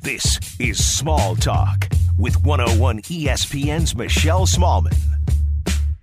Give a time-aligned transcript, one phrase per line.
[0.00, 4.96] This is Small Talk with 101 ESPN's Michelle Smallmon.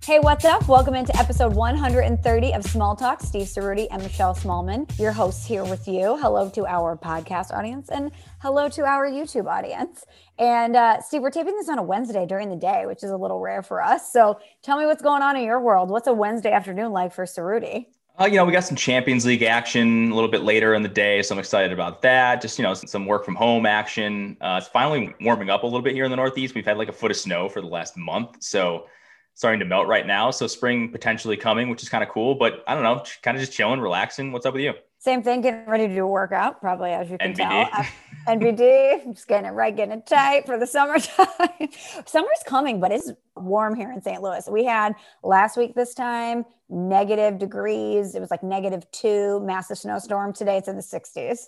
[0.04, 0.68] Hey, what's up?
[0.68, 3.22] Welcome into episode 130 of Small Talk.
[3.22, 6.18] Steve Ceruti and Michelle Smallmon, your hosts here with you.
[6.18, 10.04] Hello to our podcast audience and hello to our YouTube audience.
[10.38, 13.16] And uh, Steve, we're taping this on a Wednesday during the day, which is a
[13.16, 14.12] little rare for us.
[14.12, 15.88] So tell me what's going on in your world.
[15.88, 17.86] What's a Wednesday afternoon like for Ceruti?
[18.18, 20.88] Uh, you know, we got some Champions League action a little bit later in the
[20.88, 22.40] day, so I'm excited about that.
[22.40, 24.38] Just you know, some work from home action.
[24.40, 26.54] Uh, it's finally warming up a little bit here in the Northeast.
[26.54, 28.86] We've had like a foot of snow for the last month, so
[29.34, 30.30] starting to melt right now.
[30.30, 32.36] So spring potentially coming, which is kind of cool.
[32.36, 34.32] But I don't know, kind of just chilling, relaxing.
[34.32, 34.72] What's up with you?
[35.06, 37.36] Same thing, getting ready to do a workout, probably as you can NBD.
[37.36, 37.86] tell.
[38.26, 41.28] NBD, just getting it right, getting it tight for the summertime.
[42.06, 44.20] Summer's coming, but it's warm here in St.
[44.20, 44.48] Louis.
[44.50, 48.16] We had last week this time negative degrees.
[48.16, 50.32] It was like negative two, massive snowstorm.
[50.32, 51.38] Today it's in the 60s.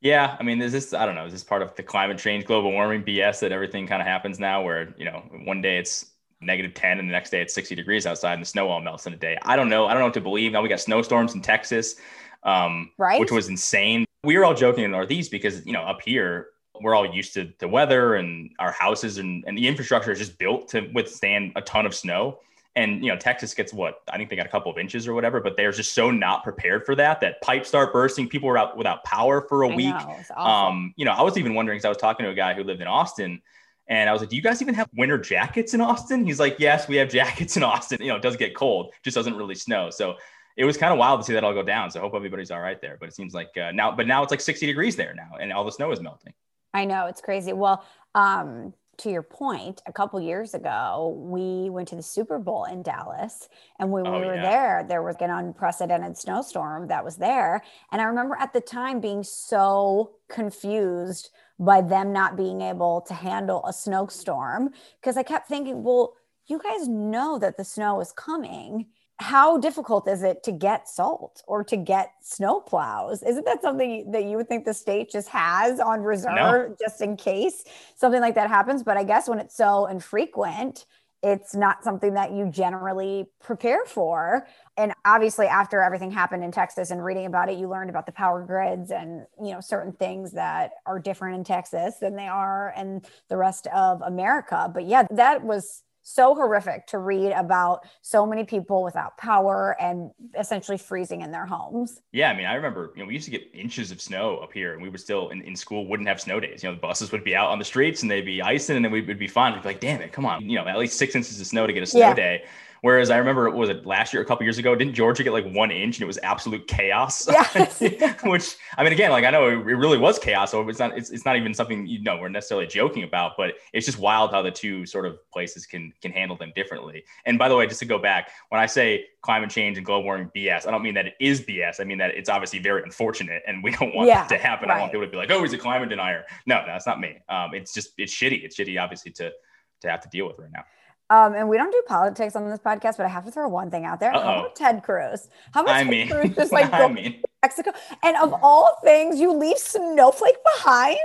[0.00, 2.46] Yeah, I mean, is this I don't know, is this part of the climate change,
[2.46, 6.12] global warming BS that everything kind of happens now where, you know, one day it's
[6.40, 9.06] negative 10 and the next day it's 60 degrees outside and the snow all melts
[9.06, 9.36] in a day.
[9.42, 9.86] I don't know.
[9.86, 10.52] I don't know what to believe.
[10.52, 11.96] Now we got snowstorms in Texas,
[12.42, 13.20] um, right.
[13.20, 14.04] which was insane.
[14.24, 16.48] We were all joking in the Northeast because, you know, up here,
[16.80, 20.38] we're all used to the weather and our houses and, and the infrastructure is just
[20.38, 22.40] built to withstand a ton of snow.
[22.74, 25.14] And, you know, Texas gets what I think they got a couple of inches or
[25.14, 28.28] whatever, but they're just so not prepared for that, that pipes start bursting.
[28.28, 29.94] People were out without power for a I week.
[29.94, 30.36] know.
[30.36, 32.64] Um, you know, I was even wondering, because I was talking to a guy who
[32.64, 33.40] lived in Austin
[33.88, 36.26] and I was like, do you guys even have winter jackets in Austin?
[36.26, 37.98] He's like, yes, we have jackets in Austin.
[38.00, 39.90] You know, it does get cold, just doesn't really snow.
[39.90, 40.16] So
[40.56, 41.90] it was kind of wild to see that all go down.
[41.90, 42.96] So I hope everybody's all right there.
[42.98, 45.52] But it seems like uh, now, but now it's like 60 degrees there now and
[45.52, 46.32] all the snow is melting.
[46.72, 47.52] I know it's crazy.
[47.52, 52.64] Well, um, to your point, a couple years ago, we went to the Super Bowl
[52.64, 53.46] in Dallas,
[53.78, 54.42] and when Oh, we were yeah.
[54.50, 57.62] there, there was an unprecedented snowstorm that was there.
[57.92, 63.12] And I remember at the time being so confused by them not being able to
[63.12, 66.14] handle a snowstorm because I kept thinking, well,
[66.46, 68.86] you guys know that the snow is coming.
[69.18, 73.22] How difficult is it to get salt or to get snow plows?
[73.22, 77.16] Isn't that something that you would think the state just has on reserve just in
[77.16, 78.82] case something like that happens?
[78.82, 80.84] But I guess when it's so infrequent,
[81.22, 84.46] it's not something that you generally prepare for.
[84.76, 88.12] And obviously, after everything happened in Texas and reading about it, you learned about the
[88.12, 92.74] power grids and you know certain things that are different in Texas than they are
[92.76, 94.70] in the rest of America.
[94.72, 100.12] But yeah, that was so horrific to read about so many people without power and
[100.38, 102.00] essentially freezing in their homes.
[102.12, 104.52] Yeah, I mean, I remember, you know, we used to get inches of snow up
[104.52, 106.62] here, and we were still in, in school, wouldn't have snow days.
[106.62, 108.84] You know, the buses would be out on the streets and they'd be icing, and
[108.84, 109.52] then we would be fine.
[109.54, 111.66] We'd be like, damn it, come on, you know, at least six inches of snow
[111.66, 112.14] to get a snow Yeah.
[112.14, 112.44] day.
[112.86, 115.50] Whereas I remember, was it last year, a couple years ago, didn't Georgia get like
[115.50, 117.26] one inch and it was absolute chaos?
[117.36, 117.80] Yes.
[118.22, 120.52] Which, I mean, again, like I know it, really was chaos.
[120.52, 123.54] So it's not, it's, it's not even something you know we're necessarily joking about, but
[123.72, 127.02] it's just wild how the two sort of places can can handle them differently.
[127.24, 130.04] And by the way, just to go back, when I say climate change and global
[130.04, 131.80] warming BS, I don't mean that it is BS.
[131.80, 134.70] I mean that it's obviously very unfortunate, and we don't want Yeah, that to happen.
[134.70, 137.00] I want people to be like, "Oh, he's a climate denier." No, no, that's not
[137.00, 137.18] me.
[137.28, 138.44] Um, it's just it's shitty.
[138.44, 139.32] It's shitty, obviously, to
[139.80, 140.64] to have to deal with right now.
[141.08, 143.70] Um, and we don't do politics on this podcast, but I have to throw one
[143.70, 144.12] thing out there.
[144.14, 144.20] Uh-oh.
[144.40, 145.28] about Ted Cruz?
[145.52, 147.72] How about I Ted mean, Cruz just like I mean, Mexico?
[148.02, 150.98] And of all things, you leave Snowflake behind.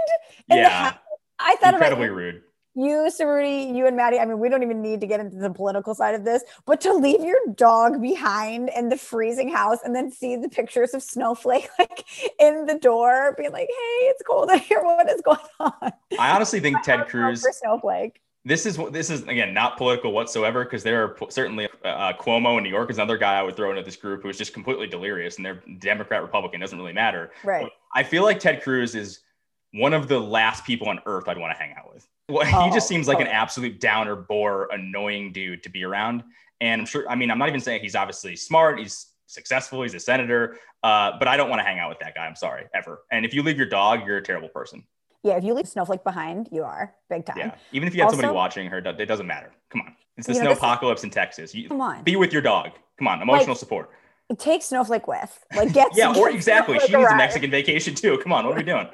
[0.50, 0.94] in the yeah?
[1.40, 2.42] I thought incredibly about rude.
[2.74, 4.18] you, Ceruti, you and Maddie.
[4.20, 6.82] I mean, we don't even need to get into the political side of this, but
[6.82, 11.04] to leave your dog behind in the freezing house and then see the pictures of
[11.04, 12.06] Snowflake like
[12.40, 14.82] in the door, being like, "Hey, it's cold out here.
[14.84, 17.42] What is going on?" I honestly think Ted Cruz.
[17.44, 18.20] for Snowflake.
[18.44, 22.58] This is what this is again not political whatsoever because there are certainly uh, Cuomo
[22.58, 24.54] in New York is another guy I would throw into this group who is just
[24.54, 27.32] completely delirious and they're Democrat Republican doesn't really matter.
[27.44, 27.72] Right.
[27.94, 29.20] I feel like Ted Cruz is
[29.74, 32.08] one of the last people on earth I'd want to hang out with.
[32.30, 36.24] Well, Oh, he just seems like an absolute downer, bore, annoying dude to be around.
[36.62, 39.94] And I'm sure, I mean, I'm not even saying he's obviously smart, he's successful, he's
[39.94, 42.26] a senator, uh, but I don't want to hang out with that guy.
[42.26, 43.02] I'm sorry, ever.
[43.12, 44.84] And if you leave your dog, you're a terrible person.
[45.24, 47.38] Yeah, if you leave Snowflake behind, you are big time.
[47.38, 47.56] Yeah.
[47.72, 49.52] Even if you had somebody watching her, it doesn't matter.
[49.70, 49.96] Come on.
[50.18, 51.54] It's the You know, snow apocalypse in Texas.
[51.54, 52.04] You, Come on.
[52.04, 52.72] Be with your dog.
[52.98, 53.22] Come on.
[53.22, 53.92] Emotional Like, support.
[54.38, 55.46] Take Snowflake with.
[55.56, 56.14] Like get Yeah.
[56.16, 56.80] Or exactly.
[56.80, 57.18] She Snowflake needs a.
[57.18, 58.18] Mexican vacation too.
[58.24, 58.46] Come on.
[58.46, 58.88] What are we doing?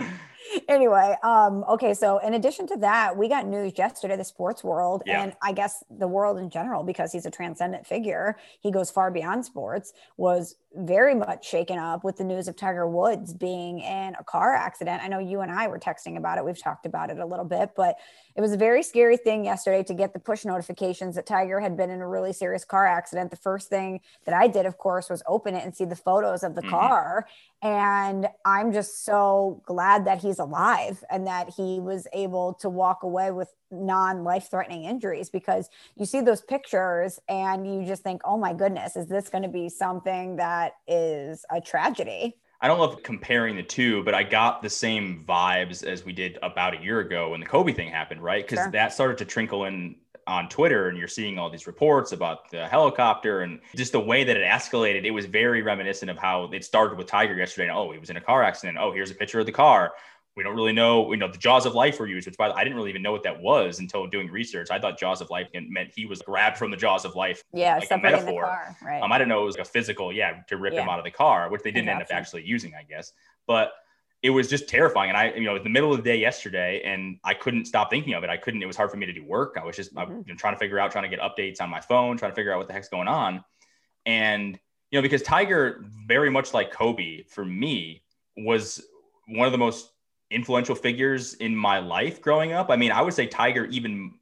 [0.68, 5.04] Anyway, um, okay, so in addition to that, we got news yesterday, the sports world,
[5.06, 5.22] Yeah.
[5.24, 9.12] and I guess the world in general, because he's a transcendent figure, he goes far
[9.12, 14.16] beyond sports, was very much shaken up with the news of Tiger Woods being in
[14.20, 15.02] a car accident.
[15.04, 16.46] I know you and I were texting about it.
[16.46, 17.96] We've talked about it a little bit, but
[18.38, 21.76] it was a very scary thing yesterday to get the push notifications that Tiger had
[21.76, 23.32] been in a really serious car accident.
[23.32, 26.44] The first thing that I did, of course, was open it and see the photos
[26.44, 26.70] of the mm-hmm.
[26.70, 27.28] car.
[27.64, 33.02] And I'm just so glad that he's alive and that he was able to walk
[33.02, 38.22] away with non life threatening injuries because you see those pictures and you just think,
[38.24, 42.36] oh my goodness, is this going to be something that is a tragedy?
[42.60, 46.40] I don't love comparing the two, but I got the same vibes as we did
[46.42, 48.44] about a year ago when the Kobe thing happened, right?
[48.44, 48.72] Because sure.
[48.72, 49.96] that started to trickle in
[50.26, 54.24] on Twitter and you're seeing all these reports about the helicopter and just the way
[54.24, 55.06] that it escalated.
[55.06, 57.70] It was very reminiscent of how it started with Tiger yesterday.
[57.70, 58.78] And, oh, he was in a car accident.
[58.80, 59.94] Oh, here's a picture of the car.
[60.38, 62.54] We don't really know, you know, the jaws of life were used, which by the
[62.54, 64.70] I didn't really even know what that was until doing research.
[64.70, 67.44] I thought jaws of life meant he was grabbed from the jaws of life.
[67.54, 68.44] Yeah, like a metaphor.
[68.44, 69.02] Car, right.
[69.02, 70.84] Um, I didn't know it was like a physical, yeah, to rip yeah.
[70.84, 73.14] him out of the car, which they didn't end up actually using, I guess.
[73.48, 73.72] But
[74.22, 75.10] it was just terrifying.
[75.10, 77.90] And I, you know, in the middle of the day yesterday, and I couldn't stop
[77.90, 78.30] thinking of it.
[78.30, 78.62] I couldn't.
[78.62, 79.58] It was hard for me to do work.
[79.60, 80.18] I was just mm-hmm.
[80.18, 82.36] you know, trying to figure out, trying to get updates on my phone, trying to
[82.36, 83.44] figure out what the heck's going on.
[84.06, 84.60] And
[84.92, 88.04] you know, because Tiger, very much like Kobe, for me,
[88.38, 88.84] was
[89.28, 89.92] one of the most
[90.32, 92.70] influential figures in my life growing up.
[92.70, 94.14] I mean, I would say Tiger even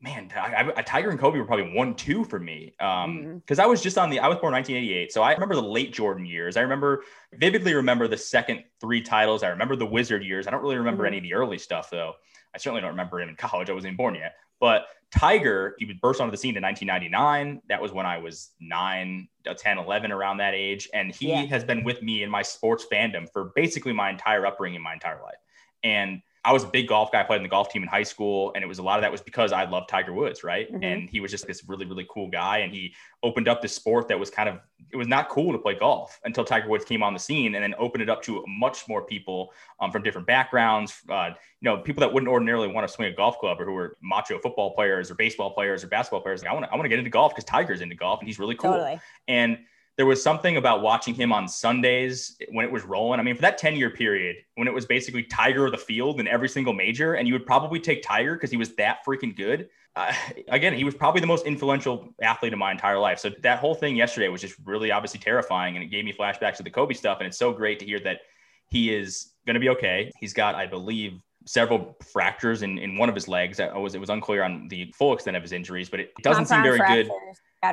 [0.00, 2.74] man, I, I, Tiger and Kobe were probably one, two for me.
[2.78, 3.64] Um, because mm-hmm.
[3.64, 5.12] I was just on the, I was born 1988.
[5.12, 6.56] So I remember the late Jordan years.
[6.56, 7.02] I remember
[7.34, 9.42] vividly remember the second three titles.
[9.42, 10.46] I remember the Wizard years.
[10.46, 11.08] I don't really remember mm-hmm.
[11.08, 12.14] any of the early stuff though.
[12.54, 13.70] I certainly don't remember him in college.
[13.70, 14.34] I wasn't born yet.
[14.60, 17.62] But Tiger, he would burst onto the scene in 1999.
[17.68, 20.88] That was when I was nine, uh, 10, 11, around that age.
[20.92, 21.44] And he yeah.
[21.44, 25.20] has been with me in my sports fandom for basically my entire upbringing, my entire
[25.22, 25.38] life.
[25.82, 28.02] And I was a big golf guy, I played in the golf team in high
[28.02, 28.52] school.
[28.54, 30.72] And it was a lot of that was because I loved Tiger Woods, right?
[30.72, 30.82] Mm-hmm.
[30.82, 32.58] And he was just this really, really cool guy.
[32.60, 34.58] And he opened up this sport that was kind of,
[34.90, 37.62] it was not cool to play golf until Tiger Woods came on the scene and
[37.62, 41.02] then opened it up to much more people um, from different backgrounds.
[41.06, 43.72] Uh, you know, people that wouldn't ordinarily want to swing a golf club or who
[43.72, 46.40] were macho football players or baseball players or basketball players.
[46.40, 48.26] Like, I want to, I want to get into golf because Tiger's into golf and
[48.26, 48.72] he's really cool.
[48.72, 48.98] Totally.
[49.26, 49.58] And
[49.98, 53.18] there was something about watching him on Sundays when it was rolling.
[53.18, 56.20] I mean, for that 10 year period, when it was basically Tiger of the field
[56.20, 59.36] in every single major, and you would probably take Tiger because he was that freaking
[59.36, 59.68] good.
[59.96, 60.12] Uh,
[60.48, 63.18] again, he was probably the most influential athlete in my entire life.
[63.18, 65.74] So that whole thing yesterday was just really obviously terrifying.
[65.74, 67.18] And it gave me flashbacks to the Kobe stuff.
[67.18, 68.20] And it's so great to hear that
[68.68, 70.12] he is going to be okay.
[70.20, 73.58] He's got, I believe, several fractures in, in one of his legs.
[73.58, 76.44] I was, it was unclear on the full extent of his injuries, but it doesn't
[76.44, 77.08] Compound seem very fractures.
[77.08, 77.16] good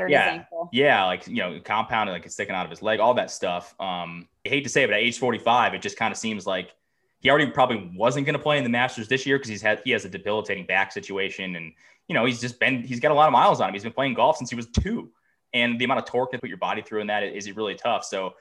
[0.10, 0.70] Yeah, his ankle.
[0.72, 3.76] Yeah, like you know, compounded, like it's sticking out of his leg, all that stuff.
[3.80, 6.46] Um, I hate to say it, but at age 45, it just kind of seems
[6.48, 6.74] like
[7.20, 9.82] he already probably wasn't going to play in the Masters this year because he's had
[9.84, 11.74] he has a debilitating back situation, and
[12.08, 13.74] you know he's just been he's got a lot of miles on him.
[13.74, 15.12] He's been playing golf since he was two,
[15.54, 17.76] and the amount of torque to put your body through in that is, is really
[17.76, 18.06] tough.
[18.06, 18.34] So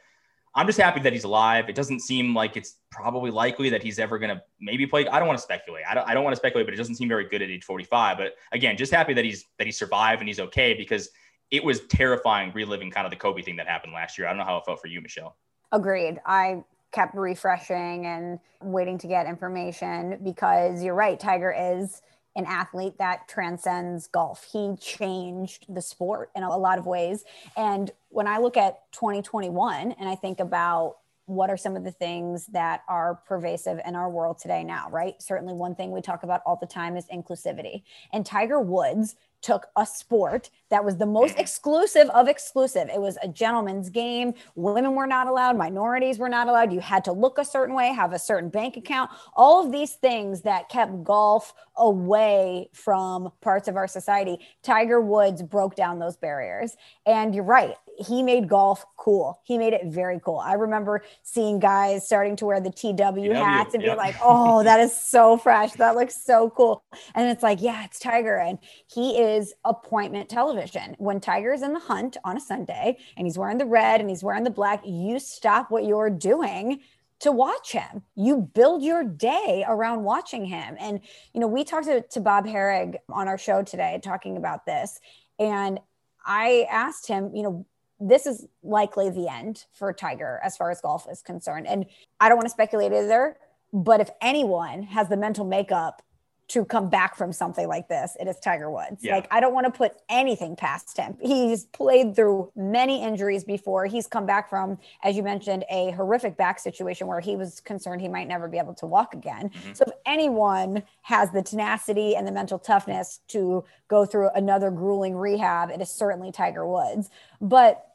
[0.57, 1.69] I'm just happy that he's alive.
[1.69, 5.07] It doesn't seem like it's probably likely that he's ever going to maybe play.
[5.09, 5.83] I don't want to speculate.
[5.89, 7.65] I don't, I don't want to speculate, but it doesn't seem very good at age
[7.65, 8.19] 45.
[8.19, 11.09] But again, just happy that he's that he survived and he's okay because
[11.51, 14.27] it was terrifying reliving kind of the Kobe thing that happened last year.
[14.27, 15.37] I don't know how it felt for you, Michelle.
[15.73, 16.21] Agreed.
[16.27, 21.19] I kept refreshing and waiting to get information because you're right.
[21.19, 22.01] Tiger is
[22.37, 24.47] an athlete that transcends golf.
[24.53, 27.25] He changed the sport in a lot of ways.
[27.57, 31.91] And when I look at 2021 and I think about what are some of the
[31.91, 35.21] things that are pervasive in our world today now, right?
[35.23, 37.83] Certainly, one thing we talk about all the time is inclusivity.
[38.13, 41.41] And Tiger Woods took a sport that was the most mm-hmm.
[41.41, 42.89] exclusive of exclusive.
[42.89, 44.33] It was a gentleman's game.
[44.55, 46.73] Women were not allowed, minorities were not allowed.
[46.73, 49.95] You had to look a certain way, have a certain bank account, all of these
[49.95, 54.39] things that kept golf away from parts of our society.
[54.63, 56.77] Tiger Woods broke down those barriers.
[57.05, 59.41] And you're right, he made golf cool.
[59.45, 60.39] He made it very cool.
[60.39, 63.93] I remember seeing guys starting to wear the TW, hats and yep.
[63.93, 65.73] be like, oh, that is so fresh.
[65.73, 66.85] That looks so cool.
[67.15, 68.37] And it's like, yeah, it's Tiger.
[68.37, 68.59] And
[68.93, 70.97] he is appointment television.
[70.99, 74.09] When Tiger is in the hunt on a Sunday and he's wearing the red and
[74.09, 76.81] he's wearing the black, you stop what you're doing
[77.21, 78.03] to watch him.
[78.17, 80.77] You build your day around watching him.
[80.79, 81.01] And,
[81.33, 85.01] you know, we talked to, to Bob Harig on our show today talking about this.
[85.39, 85.81] And
[86.25, 87.67] I asked him, you know,
[88.09, 91.67] this is likely the end for Tiger as far as golf is concerned.
[91.67, 91.87] And
[92.21, 93.37] I don't want to speculate either,
[93.73, 96.03] but if anyone has the mental makeup
[96.47, 98.99] to come back from something like this, it is Tiger Woods.
[99.01, 99.15] Yeah.
[99.15, 101.17] Like, I don't want to put anything past him.
[101.21, 103.87] He's played through many injuries before.
[103.87, 108.03] He's come back from, as you mentioned, a horrific back situation where he was concerned
[108.03, 109.49] he might never be able to walk again.
[109.49, 109.73] Mm-hmm.
[109.73, 115.17] So, if anyone has the tenacity and the mental toughness to go through another grueling
[115.17, 117.09] rehab, it is certainly Tiger Woods.
[117.41, 117.94] But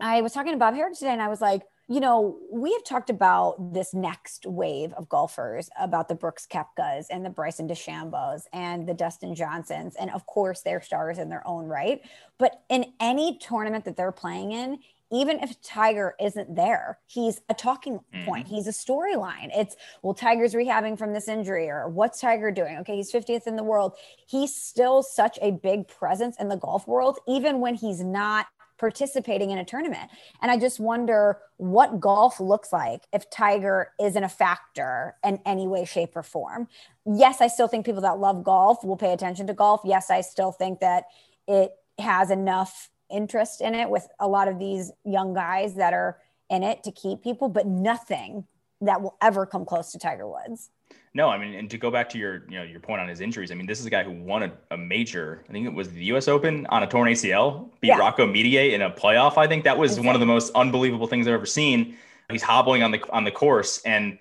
[0.00, 2.84] I was talking to Bob Harig today and I was like, you know, we have
[2.84, 8.42] talked about this next wave of golfers, about the Brooks Koepkas and the Bryson DeChambeaus
[8.52, 9.96] and the Dustin Johnsons.
[9.96, 12.02] And of course, they're stars in their own right.
[12.36, 17.54] But in any tournament that they're playing in, even if Tiger isn't there, he's a
[17.54, 18.26] talking mm-hmm.
[18.26, 18.48] point.
[18.48, 19.48] He's a storyline.
[19.56, 22.76] It's, well, Tiger's rehabbing from this injury, or what's Tiger doing?
[22.80, 23.94] Okay, he's 50th in the world.
[24.26, 28.46] He's still such a big presence in the golf world, even when he's not
[28.78, 30.10] participating in a tournament.
[30.40, 35.66] And I just wonder what golf looks like if Tiger isn't a factor in any
[35.66, 36.68] way, shape, or form.
[37.04, 39.80] Yes, I still think people that love golf will pay attention to golf.
[39.84, 41.04] Yes, I still think that
[41.46, 46.18] it has enough interest in it with a lot of these young guys that are
[46.50, 48.46] in it to keep people, but nothing
[48.80, 50.70] that will ever come close to Tiger Woods.
[51.18, 53.20] No, I mean, and to go back to your, you know, your point on his
[53.20, 53.50] injuries.
[53.50, 55.42] I mean, this is a guy who won a, a major.
[55.48, 56.28] I think it was the U.S.
[56.28, 57.98] Open on a torn ACL, beat yeah.
[57.98, 59.36] Rocco Mediate in a playoff.
[59.36, 61.96] I think that was one of the most unbelievable things I've ever seen.
[62.30, 64.16] He's hobbling on the on the course, and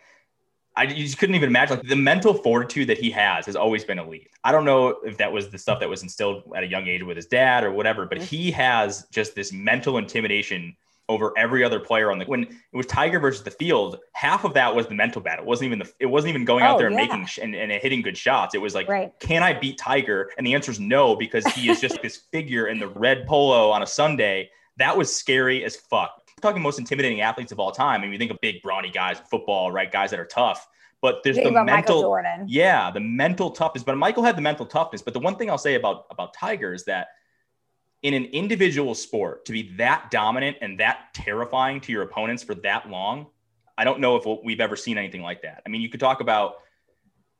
[0.75, 3.83] I you just couldn't even imagine like the mental fortitude that he has has always
[3.83, 4.31] been elite.
[4.43, 7.03] I don't know if that was the stuff that was instilled at a young age
[7.03, 8.25] with his dad or whatever, but mm-hmm.
[8.25, 10.75] he has just this mental intimidation
[11.09, 14.53] over every other player on the when it was Tiger versus the field, half of
[14.55, 15.45] that was the mental battle.
[15.45, 17.05] It wasn't even the it wasn't even going out oh, there and yeah.
[17.05, 18.55] making sh- and, and hitting good shots.
[18.55, 19.13] It was like, right.
[19.19, 20.31] can I beat Tiger?
[20.37, 23.69] And the answer is no, because he is just this figure in the red polo
[23.71, 24.49] on a Sunday.
[24.77, 26.11] That was scary as fuck.
[26.19, 28.01] I'm talking most intimidating athletes of all time.
[28.01, 29.91] I mean, you think of big brawny guys in football, right?
[29.91, 30.67] Guys that are tough.
[31.01, 33.83] But there's the mental, yeah, the mental toughness.
[33.83, 35.01] But Michael had the mental toughness.
[35.01, 37.07] But the one thing I'll say about about Tiger is that
[38.07, 42.55] in an individual sport to be that dominant and that terrifying to your opponents for
[42.55, 43.27] that long,
[43.77, 45.61] I don't know if we've ever seen anything like that.
[45.65, 46.55] I mean, you could talk about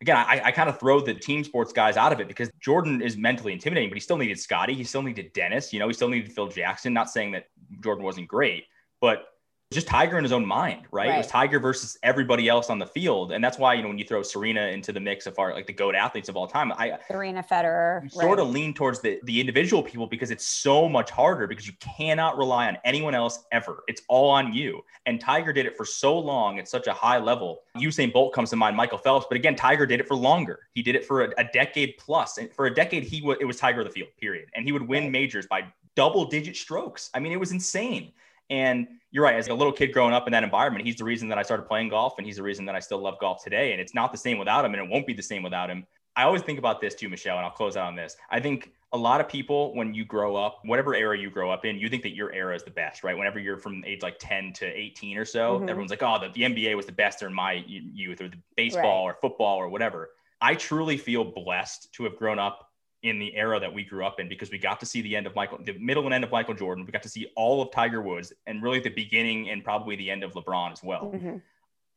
[0.02, 3.02] again, I, I kind of throw the team sports guys out of it because Jordan
[3.02, 4.74] is mentally intimidating, but he still needed Scotty.
[4.74, 5.72] He still needed Dennis.
[5.72, 6.94] You know, he still needed Phil Jackson.
[6.94, 7.46] Not saying that
[7.82, 8.66] Jordan wasn't great,
[9.00, 9.26] but
[9.72, 11.10] just Tiger in his own mind, right?
[11.10, 11.16] right?
[11.16, 13.98] It was Tiger versus everybody else on the field, and that's why you know when
[13.98, 16.72] you throw Serena into the mix of our like the goat athletes of all time,
[16.72, 21.10] I Serena Federer sort of lean towards the the individual people because it's so much
[21.10, 23.84] harder because you cannot rely on anyone else ever.
[23.90, 24.82] It's all on you.
[25.06, 27.62] And Tiger did it for so long at such a high level.
[27.78, 30.60] Usain Bolt comes to mind, Michael Phelps, but again, Tiger did it for longer.
[30.74, 33.46] He did it for a, a decade plus, and for a decade he was it
[33.46, 37.10] was Tiger of the field, period, and he would win majors by double digit strokes.
[37.14, 38.14] I mean, it was insane.
[38.50, 39.36] And you're right.
[39.36, 41.68] As a little kid growing up in that environment, he's the reason that I started
[41.68, 43.72] playing golf, and he's the reason that I still love golf today.
[43.72, 45.86] And it's not the same without him, and it won't be the same without him.
[46.16, 48.18] I always think about this too, Michelle, and I'll close out on this.
[48.32, 51.63] I think a lot of people, when you grow up, whatever era you grow up
[51.63, 53.16] in, you think that your era is the best, right?
[53.16, 55.70] Whenever you're from age like 10 to 18 or so, mm-hmm.
[55.70, 59.06] everyone's like, oh, the, the, NBA was the best during my youth, or the baseball
[59.06, 59.13] right.
[59.13, 60.10] or football or whatever.
[60.42, 62.67] I truly feel blessed to have grown up
[63.04, 65.27] in the era that we grew up in because we got to see the end
[65.27, 66.86] of Michael, the middle and end of Michael Jordan.
[66.86, 70.10] We got to see all of Tiger Woods and really the beginning and probably the
[70.10, 71.12] end of LeBron as well.
[71.13, 71.38] Mm-hmm.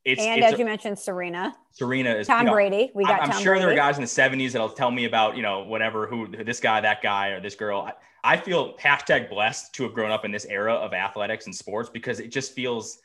[0.04, 1.54] It's, and it's as a, you mentioned, Serena.
[1.72, 2.90] Serena is Tom you know, Brady.
[2.94, 3.22] We got.
[3.22, 3.66] I'm, Tom sure Brady.
[3.66, 6.58] there are guys in the 70s that'll tell me about you know whatever who this
[6.58, 7.80] guy, that guy, or this girl.
[7.82, 7.92] I,
[8.22, 11.90] I feel hashtag blessed to have grown up in this era of athletics and sports
[11.90, 12.98] because it just feels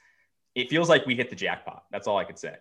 [0.55, 1.83] it feels like we hit the jackpot.
[1.91, 2.55] That's all I could say.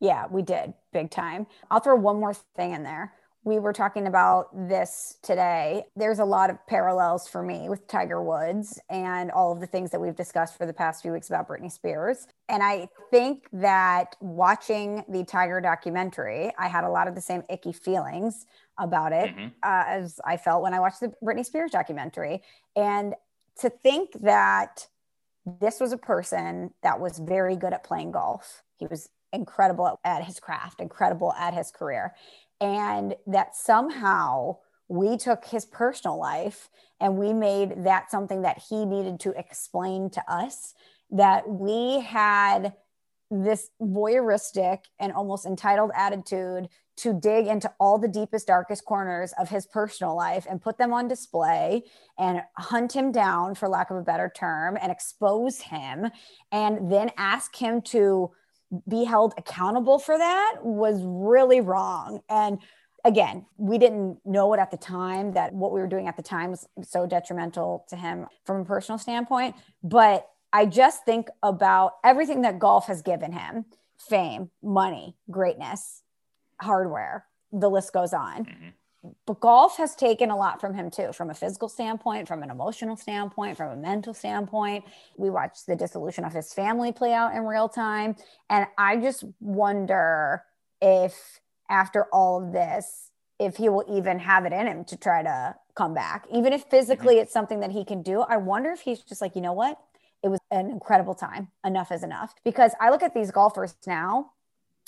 [0.00, 1.46] Yeah, we did big time.
[1.70, 3.14] I'll throw one more thing in there
[3.48, 5.84] we were talking about this today.
[5.96, 9.90] There's a lot of parallels for me with Tiger Woods and all of the things
[9.90, 12.26] that we've discussed for the past few weeks about Britney Spears.
[12.50, 17.42] And I think that watching the Tiger documentary, I had a lot of the same
[17.48, 18.44] icky feelings
[18.76, 19.46] about it mm-hmm.
[19.62, 22.42] uh, as I felt when I watched the Britney Spears documentary.
[22.76, 23.14] And
[23.60, 24.86] to think that
[25.60, 30.24] this was a person that was very good at playing golf, he was incredible at
[30.24, 32.14] his craft, incredible at his career
[32.60, 34.56] and that somehow
[34.88, 40.10] we took his personal life and we made that something that he needed to explain
[40.10, 40.74] to us
[41.10, 42.74] that we had
[43.30, 49.50] this voyeuristic and almost entitled attitude to dig into all the deepest darkest corners of
[49.50, 51.82] his personal life and put them on display
[52.18, 56.10] and hunt him down for lack of a better term and expose him
[56.50, 58.30] and then ask him to
[58.88, 62.20] be held accountable for that was really wrong.
[62.28, 62.58] And
[63.04, 66.22] again, we didn't know it at the time that what we were doing at the
[66.22, 69.56] time was so detrimental to him from a personal standpoint.
[69.82, 73.66] But I just think about everything that golf has given him
[73.98, 76.02] fame, money, greatness,
[76.60, 78.44] hardware, the list goes on.
[78.44, 78.68] Mm-hmm
[79.26, 82.50] but golf has taken a lot from him too, from a physical standpoint, from an
[82.50, 84.84] emotional standpoint, from a mental standpoint.
[85.16, 88.16] We watched the dissolution of his family play out in real time.
[88.50, 90.42] And I just wonder
[90.82, 91.40] if
[91.70, 95.54] after all of this, if he will even have it in him to try to
[95.76, 96.26] come back.
[96.32, 97.22] Even if physically mm-hmm.
[97.22, 99.78] it's something that he can do, I wonder if he's just like, you know what?
[100.22, 101.48] it was an incredible time.
[101.64, 102.34] Enough is enough.
[102.44, 104.32] Because I look at these golfers now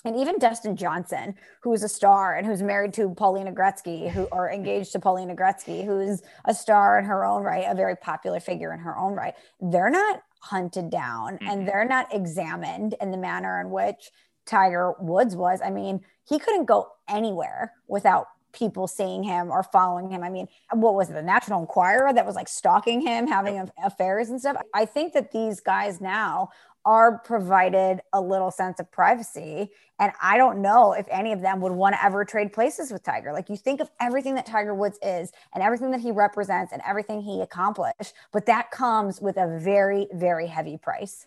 [0.04, 4.50] and even Dustin Johnson, who's a star and who's married to Paulina Gretzky, who are
[4.50, 8.72] engaged to Paulina Gretzky, who's a star in her own right, a very popular figure
[8.72, 11.48] in her own right, they're not hunted down mm-hmm.
[11.48, 14.10] and they're not examined in the manner in which
[14.46, 15.60] Tiger Woods was.
[15.62, 20.22] I mean, he couldn't go anywhere without people seeing him or following him.
[20.22, 24.28] I mean, what was it, the National Enquirer that was like stalking him, having affairs
[24.30, 24.56] and stuff?
[24.74, 26.48] I think that these guys now
[26.84, 29.70] are provided a little sense of privacy.
[29.98, 33.02] And I don't know if any of them would want to ever trade places with
[33.02, 33.32] Tiger.
[33.32, 36.80] Like you think of everything that Tiger Woods is and everything that he represents and
[36.86, 41.26] everything he accomplished, but that comes with a very, very heavy price.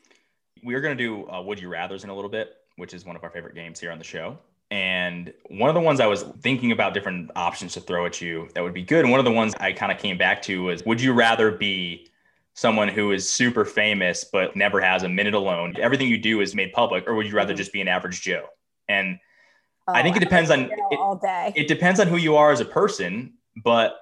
[0.64, 3.16] We're going to do uh, Would You Rathers in a little bit, which is one
[3.16, 4.38] of our favorite games here on the show.
[4.72, 8.50] And one of the ones I was thinking about different options to throw at you
[8.56, 9.02] that would be good.
[9.02, 11.52] And one of the ones I kind of came back to was Would you rather
[11.52, 12.08] be
[12.54, 15.76] someone who is super famous but never has a minute alone.
[15.80, 17.58] Everything you do is made public, or would you rather mm-hmm.
[17.58, 18.46] just be an average Joe?
[18.88, 19.20] And
[19.88, 21.54] oh, I think it depends on it, all day.
[21.56, 23.34] It depends on who you are as a person,
[23.64, 23.96] but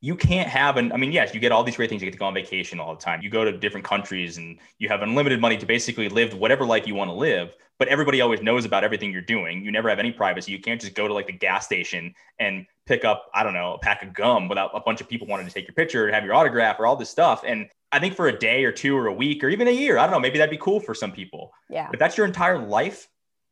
[0.00, 2.02] you can't have an I mean, yes, you get all these great things.
[2.02, 3.20] You get to go on vacation all the time.
[3.22, 6.86] You go to different countries and you have unlimited money to basically live whatever life
[6.86, 9.64] you want to live but everybody always knows about everything you're doing.
[9.64, 10.52] You never have any privacy.
[10.52, 13.74] You can't just go to like the gas station and pick up, I don't know,
[13.74, 16.14] a pack of gum without a bunch of people wanting to take your picture and
[16.14, 17.42] have your autograph or all this stuff.
[17.46, 19.98] And I think for a day or two or a week or even a year,
[19.98, 21.52] I don't know, maybe that'd be cool for some people.
[21.68, 21.88] Yeah.
[21.90, 23.08] But that's your entire life.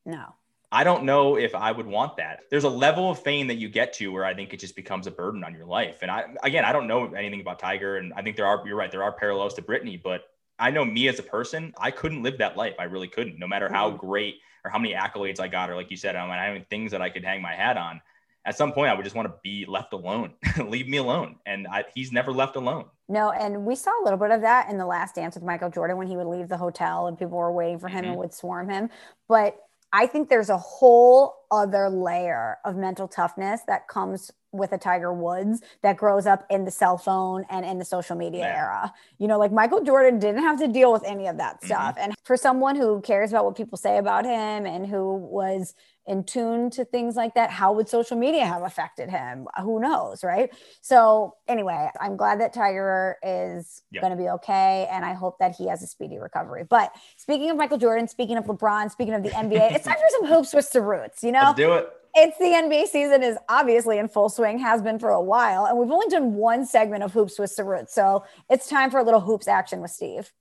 [0.07, 0.35] No.
[0.75, 2.40] I don't know if I would want that.
[2.50, 5.07] There's a level of fame that you get to where I think it just becomes
[5.07, 5.99] a burden on your life.
[6.02, 8.61] And I, again, I don't know anything about Tiger, and I think there are.
[8.66, 8.90] You're right.
[8.90, 10.25] There are parallels to Britney, but
[10.59, 12.75] I know me as a person, I couldn't live that life.
[12.81, 14.04] I really couldn't, no matter how mm-hmm.
[14.04, 16.90] great or how many accolades I got, or like you said, I mean, having things
[16.90, 18.00] that I could hang my hat on.
[18.45, 20.35] At some point, I would just want to be left alone,
[20.66, 21.37] leave me alone.
[21.47, 22.87] And I, he's never left alone.
[23.09, 25.71] No, and we saw a little bit of that in the last dance with Michael
[25.71, 28.11] Jordan when he would leave the hotel and people were waiting for him mm-hmm.
[28.11, 28.90] and would swarm him.
[29.28, 29.57] But
[29.95, 35.13] I think there's a whole other layer of mental toughness that comes with a Tiger
[35.13, 38.93] Woods that grows up in the cell phone and in the social media era.
[39.19, 41.67] You know, like Michael Jordan didn't have to deal with any of that mm-hmm.
[41.67, 41.97] stuff.
[41.97, 42.05] Mm-hmm.
[42.05, 45.75] And for someone who cares about what people say about him and who was
[46.07, 49.49] in tune to things like that, how would social media have affected him?
[49.63, 50.51] Who knows, right?
[50.83, 54.03] So, anyway, I'm glad that Tiger is yep.
[54.03, 54.87] going to be okay.
[54.90, 56.64] And I hope that he has a speedy recovery.
[56.69, 60.09] But speaking of Michael Jordan, speaking of LeBron, speaking of the NBA, it's time for
[60.11, 61.40] some hoops with the roots, you know?
[61.40, 65.11] Let's do it it's the NBA season is obviously in full swing, has been for
[65.11, 67.90] a while, and we've only done one segment of hoops with Ceroots.
[67.90, 70.33] So it's time for a little hoops action with Steve.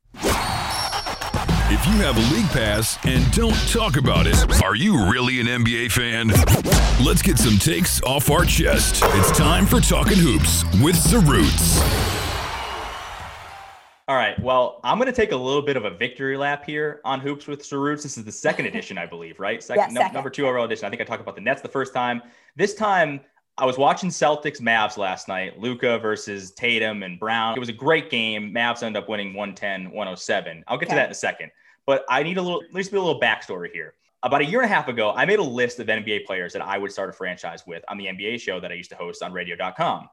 [1.75, 5.47] If you have a league pass and don't talk about it, are you really an
[5.47, 6.27] NBA fan?
[7.03, 9.01] Let's get some takes off our chest.
[9.07, 12.12] It's time for Talking Hoops with Ceroots.
[14.07, 14.37] All right.
[14.41, 17.47] Well, I'm going to take a little bit of a victory lap here on Hoops
[17.47, 18.03] with Ceroots.
[18.03, 19.63] This is the second edition, I believe, right?
[19.63, 20.13] Second, yeah, second.
[20.13, 20.85] number two overall edition.
[20.85, 22.21] I think I talked about the Nets the first time.
[22.57, 23.21] This time,
[23.57, 27.55] I was watching Celtics Mavs last night, Luka versus Tatum and Brown.
[27.55, 28.53] It was a great game.
[28.53, 30.63] Mavs ended up winning 110 107.
[30.67, 30.95] I'll get okay.
[30.95, 31.51] to that in a second.
[31.85, 33.93] But I need a little, at least be a little backstory here.
[34.23, 36.61] About a year and a half ago, I made a list of NBA players that
[36.61, 39.21] I would start a franchise with on the NBA show that I used to host
[39.21, 40.09] on radio.com.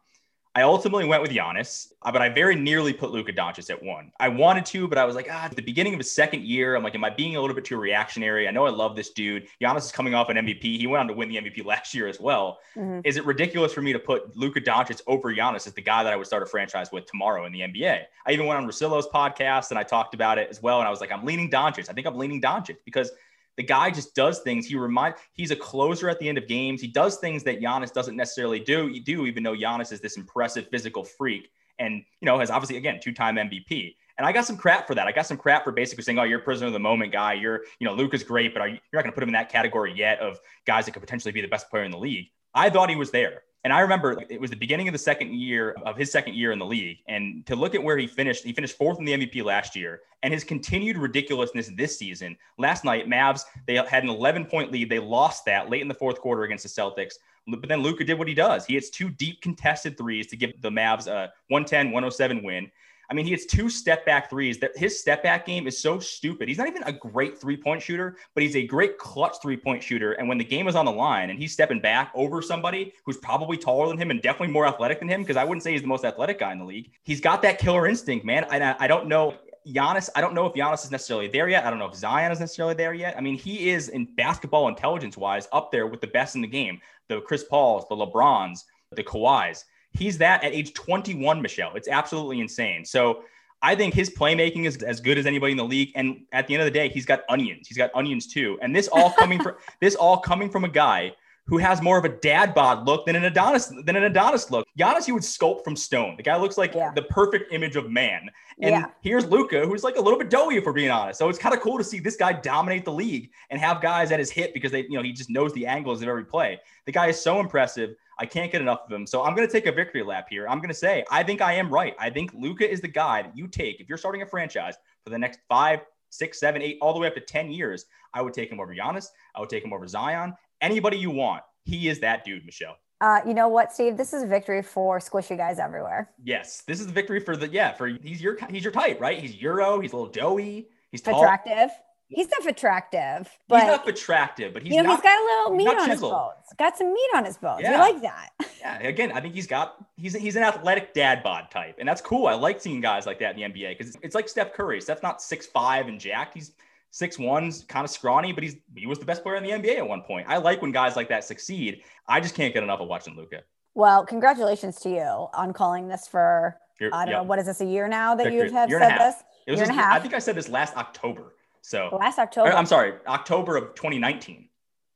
[0.57, 4.11] I ultimately went with Giannis, uh, but I very nearly put Luka Doncic at one.
[4.19, 6.75] I wanted to, but I was like, ah, at the beginning of his second year,
[6.75, 8.49] I'm like, am I being a little bit too reactionary?
[8.49, 9.47] I know I love this dude.
[9.63, 10.63] Giannis is coming off an MVP.
[10.63, 12.59] He went on to win the MVP last year as well.
[12.75, 13.01] Mm-hmm.
[13.05, 16.13] Is it ridiculous for me to put Luka Doncic over Giannis as the guy that
[16.13, 18.03] I would start a franchise with tomorrow in the NBA?
[18.27, 20.81] I even went on Rosillo's podcast and I talked about it as well.
[20.81, 21.89] And I was like, I'm leaning Doncic.
[21.89, 23.13] I think I'm leaning Doncic because–
[23.61, 24.65] the guy just does things.
[24.65, 26.81] He remind he's a closer at the end of games.
[26.81, 28.89] He does things that Giannis doesn't necessarily do.
[28.89, 32.79] You Do even though Giannis is this impressive physical freak, and you know has obviously
[32.79, 33.95] again two-time MVP.
[34.17, 35.07] And I got some crap for that.
[35.07, 37.35] I got some crap for basically saying, "Oh, you're a prisoner of the moment guy.
[37.35, 39.51] You're, you know, Luka's great, but you, you're not going to put him in that
[39.51, 42.71] category yet of guys that could potentially be the best player in the league." I
[42.71, 43.43] thought he was there.
[43.63, 46.53] And I remember it was the beginning of the second year of his second year
[46.53, 46.99] in the league.
[47.09, 50.01] And to look at where he finished, he finished fourth in the MVP last year.
[50.23, 52.37] And his continued ridiculousness this season.
[52.57, 54.89] Last night, Mavs, they had an 11 point lead.
[54.89, 57.15] They lost that late in the fourth quarter against the Celtics.
[57.47, 58.65] But then Luka did what he does.
[58.65, 62.71] He hits two deep contested threes to give the Mavs a 110 107 win.
[63.11, 64.59] I mean, he has two step back threes.
[64.59, 66.49] That his step back game is so stupid.
[66.49, 69.83] He's not even a great three point shooter, but he's a great clutch three point
[69.83, 70.13] shooter.
[70.13, 73.17] And when the game is on the line and he's stepping back over somebody who's
[73.17, 75.83] probably taller than him and definitely more athletic than him, because I wouldn't say he's
[75.83, 76.93] the most athletic guy in the league.
[77.03, 78.47] He's got that killer instinct, man.
[78.51, 79.35] I, I don't know.
[79.69, 81.67] Giannis, I don't know if Giannis is necessarily there yet.
[81.67, 83.17] I don't know if Zion is necessarily there yet.
[83.17, 86.49] I mean, he is in basketball intelligence wise up there with the best in the
[86.49, 86.81] game.
[87.09, 89.65] The Chris Pauls, the LeBrons, the Kawhis.
[89.93, 91.75] He's that at age 21, Michelle.
[91.75, 92.85] It's absolutely insane.
[92.85, 93.25] So
[93.63, 95.93] I think his playmaking is as good as anybody in the league.
[95.95, 97.69] And at the end of the day, he's got onions.
[97.69, 98.59] He's got onions too.
[98.63, 101.13] And this all coming from this all coming from a guy
[101.51, 104.67] who has more of a dad bod look than an Adonis than an Adonis look.
[104.79, 106.17] Giannis, you would sculpt from stone.
[106.17, 106.93] The guy looks like Yeah.
[106.95, 108.31] the perfect image of man.
[108.63, 108.85] And Yeah.
[109.03, 111.19] here's Luka, who's like a little bit doughy, if we're being honest.
[111.19, 114.13] So it's kind of cool to see this guy dominate the league and have guys
[114.13, 116.61] at his hip because they, you know, he just knows the angles of every play.
[116.87, 117.97] The guy is so impressive.
[118.21, 119.05] I can't get enough of him.
[119.05, 120.47] So I'm going to take a victory lap here.
[120.49, 121.97] I'm going to say I think I am right.
[121.99, 125.11] I think Luka is the guy that you take if you're starting a franchise for
[125.11, 127.87] the next five, six, seven, eight, all the way up to 10 years.
[128.15, 129.09] I would take him over Giannis.
[129.35, 130.35] I would take him over Zion.
[130.61, 131.43] Anybody you want.
[131.65, 132.77] He is that dude, Michelle.
[133.01, 133.97] Uh, you know what, Steve?
[133.97, 136.11] This is a victory for squishy guys everywhere.
[136.23, 139.19] Yes, this is the victory for the yeah for he's your he's your type right.
[139.19, 139.81] He's Euro.
[139.81, 140.69] He's a little doughy.
[140.91, 141.23] He's tall.
[141.23, 141.71] Attractive.
[142.13, 144.97] He's not attractive, he's but not attractive, but he's you know, not.
[144.97, 146.35] he's got a little meat on his bones.
[146.59, 147.63] Got some meat on his bones.
[147.63, 148.31] We like that.
[148.61, 152.01] yeah, again, I think he's got he's he's an athletic dad bod type, and that's
[152.01, 152.27] cool.
[152.27, 154.81] I like seeing guys like that in the NBA because it's, it's like Steph Curry.
[154.81, 156.35] Steph's not six five and jacked.
[156.35, 156.51] He's
[156.91, 159.79] six one's kind of scrawny, but he's he was the best player in the NBA
[159.79, 160.27] at one point.
[160.29, 161.83] I like when guys like that succeed.
[162.09, 163.43] I just can't get enough of watching Luka.
[163.75, 167.19] Well, congratulations to you on calling this for You're- I don't yeah.
[167.19, 169.15] know what is this a year now that you have said this
[169.47, 169.93] It was year just, and a half.
[169.95, 171.35] I think I said this last October.
[171.63, 172.53] So last October.
[172.53, 174.49] I'm sorry, October of 2019.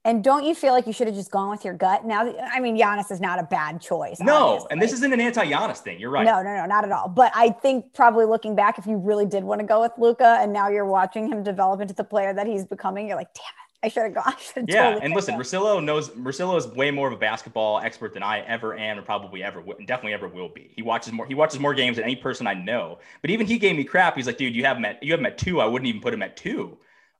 [0.06, 2.04] And don't you feel like you should have just gone with your gut?
[2.04, 4.20] Now, I mean, Giannis is not a bad choice.
[4.20, 5.98] No, and this isn't an anti-Giannis thing.
[5.98, 6.26] You're right.
[6.26, 7.08] No, no, no, not at all.
[7.08, 10.38] But I think probably looking back, if you really did want to go with Luka,
[10.40, 13.44] and now you're watching him develop into the player that he's becoming, you're like, damn
[13.44, 14.34] it, I should have gone.
[14.68, 18.12] Yeah, totally and listen, him." Rosillo knows Rosillo is way more of a basketball expert
[18.12, 20.70] than I ever am, and probably ever, and definitely ever will be.
[20.76, 21.24] He watches more.
[21.24, 22.98] He watches more games than any person I know.
[23.22, 24.16] But even he gave me crap.
[24.16, 25.62] He's like, dude, you have him at you have him at two.
[25.62, 26.76] I wouldn't even put him at two.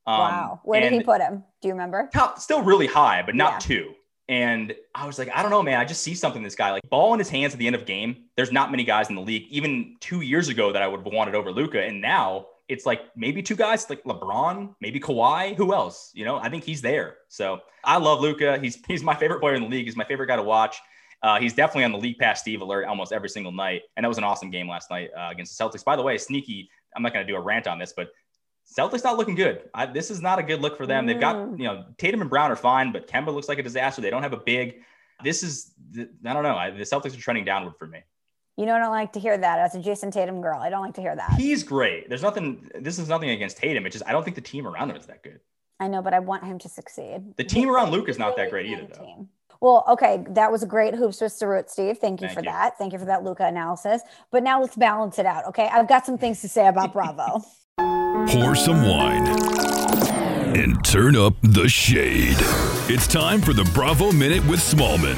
[0.07, 1.43] Um, wow, where did he put him?
[1.63, 2.11] Do you remember?
[2.13, 3.59] Top, still really high, but not Yeah.
[3.59, 3.95] two.
[4.29, 5.79] And I was like, I don't know, man.
[5.79, 6.71] I just see something in this guy.
[6.73, 8.25] Like ball in his hands at the end of game.
[8.37, 11.13] There's not many guys in the league, even two years ago, that I would have
[11.13, 11.83] wanted over Luka.
[11.83, 15.55] And now it's like maybe two guys, like LeBron, maybe Kawhi.
[15.57, 16.11] Who else?
[16.15, 17.17] You know, I think he's there.
[17.29, 18.59] So I love Luka.
[18.59, 19.85] He's he's my favorite player in the league.
[19.85, 20.79] He's my favorite guy to watch.
[21.23, 23.83] Uh, he's definitely on the league pass Steve alert almost every single night.
[23.97, 25.85] And that was an awesome game last night uh, against the Celtics.
[25.85, 26.69] By the way, sneaky.
[26.97, 28.09] I'm not going to do a rant on this, but
[28.67, 29.69] Celtics not looking good.
[29.75, 31.07] I, this is not a good look for them.
[31.07, 34.01] They've got, you know, Tatum and Brown are fine, but Kemba looks like a disaster.
[34.01, 34.83] They don't have a big.
[35.23, 36.57] This is, I don't know.
[36.57, 38.01] I, the Celtics are trending downward for me.
[38.57, 39.59] You know, I don't like to hear that.
[39.59, 41.35] As a Jayson Tatum girl, I don't like to hear that.
[41.35, 42.09] He's great.
[42.09, 42.71] There's nothing.
[42.81, 43.85] This is nothing against Tatum.
[43.85, 45.41] It's just I don't think the team around him is that good.
[45.81, 47.37] I know, but I want him to succeed.
[47.37, 49.29] The team around Luke is not that great either, though.
[49.61, 51.99] Well, okay, that was a great hoops to root, Steve.
[51.99, 52.51] Thank you Thank for you.
[52.51, 52.79] that.
[52.79, 54.03] Thank you for that Luka analysis.
[54.31, 55.47] But now let's balance it out.
[55.47, 57.43] Okay, I've got some things to say about Bravo.
[58.15, 59.27] Pour some wine
[60.57, 62.37] and turn up the shade.
[62.89, 65.17] It's time for the Bravo Minute with Smallmon.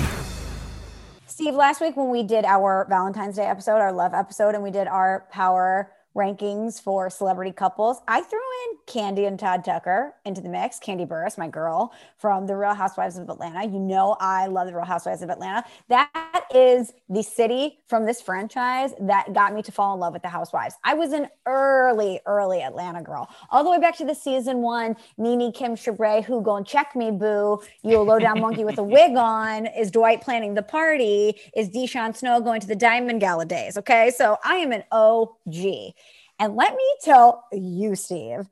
[1.27, 4.71] Steve, last week when we did our Valentine's Day episode, our love episode, and we
[4.71, 10.41] did our power rankings for celebrity couples, I threw in Kandi and Todd Tucker into
[10.41, 10.81] the mix.
[10.81, 13.65] Kandi Burruss, my girl from the Real Housewives of Atlanta.
[13.65, 15.65] You know, I love the Real Housewives of Atlanta.
[15.89, 20.23] That is the city from this franchise that got me to fall in love with
[20.23, 20.75] the Housewives.
[20.85, 24.97] I was an early, early Atlanta girl, all the way back to the season one.
[25.19, 27.61] Nene Kim Shabray, who go and check me, boo.
[27.83, 29.67] You a low down monkey with a wig on.
[29.67, 31.37] Is Dwight planning the party?
[31.55, 33.77] Is DeShawn Snow going to the Diamond Gala days?
[33.77, 35.93] Okay, so I am an OG.
[36.39, 38.49] And let me tell you, Steve,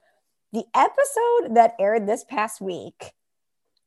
[0.53, 3.13] the episode that aired this past week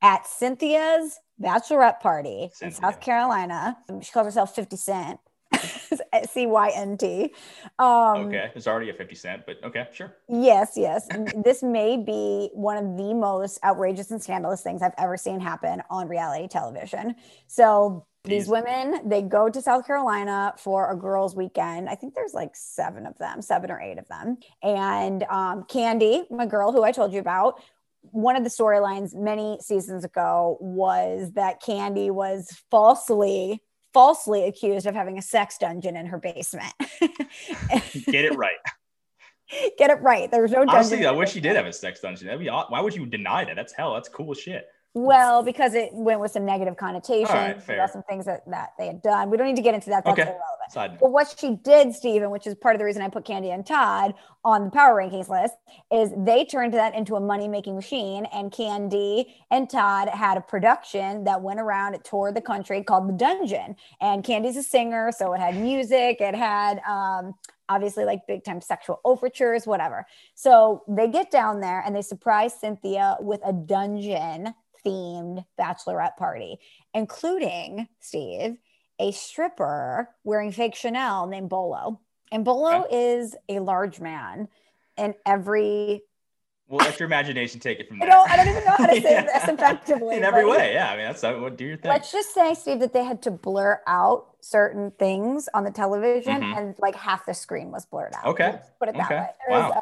[0.02, 5.20] at Cynthia's bachelorette party in South Carolina, she calls herself 50 Cent,
[6.30, 7.34] C Y N T.
[7.80, 10.16] Um, Okay, it's already a 50 cent, but okay, sure.
[10.28, 11.08] Yes, yes.
[11.44, 15.82] this may be one of the most outrageous and scandalous things I've ever seen happen
[15.90, 17.16] on reality television.
[17.48, 21.90] So these women, they go to South Carolina for a girls' weekend.
[21.90, 24.38] I think there's like seven of them, seven or eight of them.
[24.62, 27.62] And um, Kandi, my girl, who I told you about,
[28.12, 33.62] one of the storylines many seasons ago was that Kandi was falsely
[33.94, 36.72] falsely accused of having a sex dungeon in her basement.
[37.00, 38.58] Get it right.
[39.78, 40.30] Get it right.
[40.30, 40.76] There's no dungeon.
[40.76, 42.28] Honestly, I wish she did have a sex dungeon.
[42.28, 42.48] That'd be.
[42.48, 43.56] Why would you deny that?
[43.56, 43.94] That's hell.
[43.94, 44.68] That's cool shit.
[45.06, 48.88] Well, because it went with some negative connotations, right, about some things that, that they
[48.88, 49.30] had done.
[49.30, 50.04] We don't need to get into that.
[50.04, 50.24] That's Okay.
[50.24, 50.72] irrelevant.
[50.72, 50.98] Side.
[51.00, 53.66] But what she did, Stephen, which is part of the reason I put Kandi and
[53.66, 55.54] Todd on the power rankings list,
[55.92, 58.26] is they turned that into a money making machine.
[58.34, 63.08] And Kandi and Todd had a production that went around, it toured the country called
[63.08, 63.78] The Dungeon.
[64.02, 67.36] And Kandi's a singer, so it had music, it had um,
[67.70, 70.06] obviously like big time sexual overtures, whatever.
[70.36, 74.54] So they get down there and they surprise Cynthia with a dungeon
[74.88, 76.58] themed bachelorette party,
[76.93, 78.58] including Steve,
[79.00, 82.00] a stripper wearing fake Chanel named Bolo.
[82.32, 84.47] And Bolo is a large man
[84.97, 86.04] in every
[86.67, 88.10] Well, let your imagination take it from I there.
[88.15, 89.21] don't I don't even know how to say Yeah.
[89.23, 90.17] this effectively.
[90.17, 90.91] In every way, yeah.
[90.91, 91.89] I mean, that's uh, what do your thing.
[91.89, 96.41] Let's just say, Steve, that they had to blur out certain things on the television
[96.41, 96.58] Mhm.
[96.58, 98.26] and like half the screen was blurred out.
[98.26, 98.52] Okay.
[98.52, 99.19] Let's put it that Okay.
[99.19, 99.28] way.
[99.47, 99.82] There was Wow.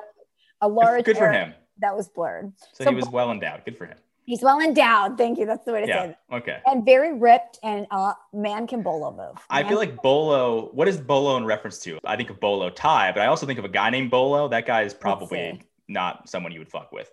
[0.61, 1.53] a, a large good for him.
[1.79, 2.53] that was blurred.
[2.73, 3.63] So, so he was well endowed.
[3.65, 3.97] Good for him.
[4.25, 5.17] He's well endowed.
[5.17, 5.45] Thank you.
[5.45, 6.03] That's the way to say Yeah.
[6.03, 6.17] it.
[6.33, 6.57] Okay.
[6.65, 9.37] And very ripped and uh man can bolo move.
[9.49, 10.69] I feel like Bolo.
[10.73, 11.99] What is Bolo in reference to?
[12.05, 14.47] I think of Bolo Ty, but I also think of a guy named Bolo.
[14.47, 17.11] That guy is probably not someone you would fuck with.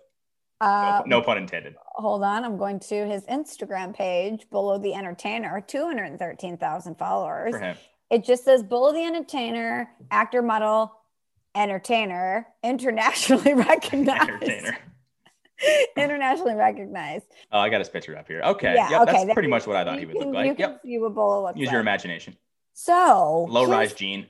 [0.61, 1.75] uh, No, no pun intended.
[1.95, 2.43] hold on.
[2.43, 7.53] I'm going to his Instagram page, Bolo the Entertainer, 213,000 followers.
[8.09, 10.93] It just says Bolo the Entertainer, actor, model,
[11.55, 14.29] entertainer, internationally recognized.
[14.29, 14.77] Entertainer.
[15.97, 17.25] internationally recognized.
[17.51, 18.41] Oh, I got his picture up here.
[18.43, 18.73] Okay.
[18.75, 20.45] Yeah, Yep, okay, That's there pretty you- much what I thought he would look like.
[20.47, 20.81] You can Yep.
[20.83, 21.71] see what looks Use like.
[21.71, 22.35] your imagination.
[22.73, 24.27] So Low rise gene.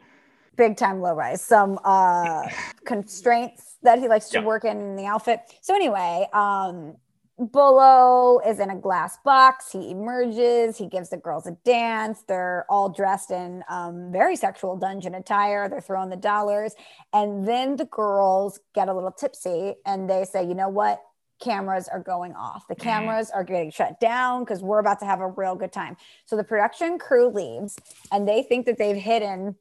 [0.56, 1.42] big time low rise.
[1.42, 2.48] Some uh
[2.86, 4.46] constraints that he likes to Yeah.
[4.46, 5.40] work in in the outfit.
[5.62, 6.96] So anyway, um
[7.40, 9.72] Bolo is in a glass box.
[9.72, 10.78] He emerges.
[10.78, 12.22] He gives the girls a dance.
[12.28, 15.68] They're all dressed in um, very sexual dungeon attire.
[15.68, 16.76] They're throwing the dollars.
[17.12, 21.02] And then the girls get a little tipsy and they say, you know what?
[21.44, 22.68] Cameras are going off.
[22.68, 22.84] The mm-hmm.
[22.84, 25.98] cameras are getting shut down because we're about to have a real good time.
[26.26, 27.78] So the production crew leaves
[28.12, 29.56] and they think that they've hidden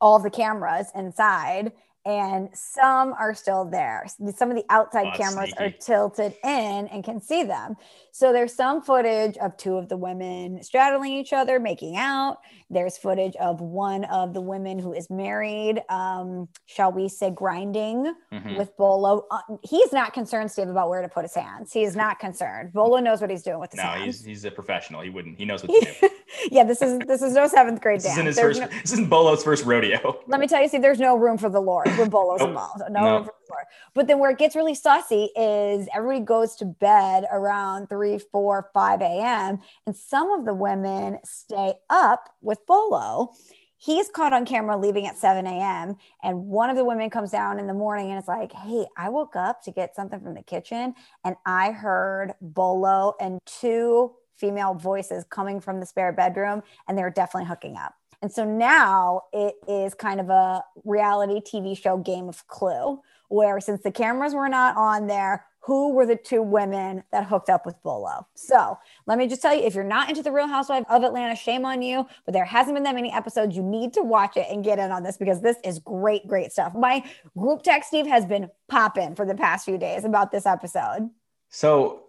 [0.00, 1.72] all the cameras inside
[2.06, 4.04] and some are still there
[4.36, 7.76] some of the outside Oh, cameras are tilted in and can see them
[8.12, 12.38] so there's some footage of two of the women straddling each other making out
[12.70, 18.12] there's footage of one of the women who is married um, shall we say grinding
[18.32, 18.58] Mhm.
[18.58, 21.96] with bolo uh, he's not concerned steve about where to put his hands he is
[21.96, 25.00] not concerned bolo knows what he's doing with his No, hands he's he's a professional.
[25.00, 25.38] He wouldn't.
[25.38, 26.08] He knows what to do.
[26.50, 28.72] yeah this is this is no seventh grade This isn't his There's first.
[28.72, 30.20] no- This isn't Bolo's first rodeo.
[30.26, 32.48] let me tell you, see, there's no room for the Lord Bolo's Nope.
[32.48, 32.82] Oh, involved.
[32.90, 33.14] No, No.
[33.16, 33.54] room for the
[33.94, 38.70] But then where it gets really saucy is everybody goes to bed around 3, 4,
[38.72, 39.60] 5 a.m.
[39.86, 43.32] And some of the women stay up with Bolo.
[43.76, 45.96] He's caught on camera leaving at 7 a.m.
[46.22, 49.10] And one of the women comes down in the morning and it's like, Hey, I
[49.10, 54.74] woke up to get something from the kitchen and I heard Bolo and two female
[54.74, 57.94] voices coming from the spare bedroom and they're definitely hooking up.
[58.24, 63.60] And so now it is kind of a reality TV show game of clue where
[63.60, 67.66] since the cameras were not on there, who were the two women that hooked up
[67.66, 68.26] with Bolo?
[68.34, 71.36] So let me just tell you if you're not into the Real Housewives of Atlanta,
[71.36, 73.54] shame on you, but there hasn't been that many episodes.
[73.54, 76.50] You need to watch it and get in on this because this is great, great
[76.50, 76.74] stuff.
[76.74, 77.04] My
[77.36, 81.10] group text, Steve, has been popping for the past few days about this episode.
[81.50, 82.03] So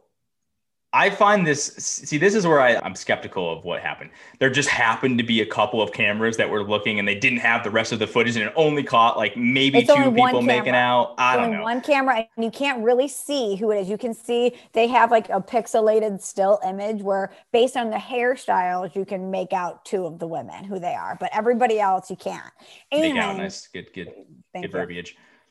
[0.95, 4.11] I find this see, this is where I, I'm skeptical of what happened.
[4.39, 7.39] There just happened to be a couple of cameras that were looking and they didn't
[7.39, 10.41] have the rest of the footage and it only caught like maybe It's two people
[10.41, 11.13] making out.
[11.17, 11.63] I don't Only know.
[11.63, 13.89] One camera, and you can't really see who it is.
[13.89, 18.95] You can see they have like a pixelated still image where, based on the hairstyles,
[18.95, 22.15] you can make out two of the women who they are, but everybody else you
[22.15, 22.53] can't.
[22.89, 24.13] Make out, And- nice, good, good,
[24.53, 25.03] good you.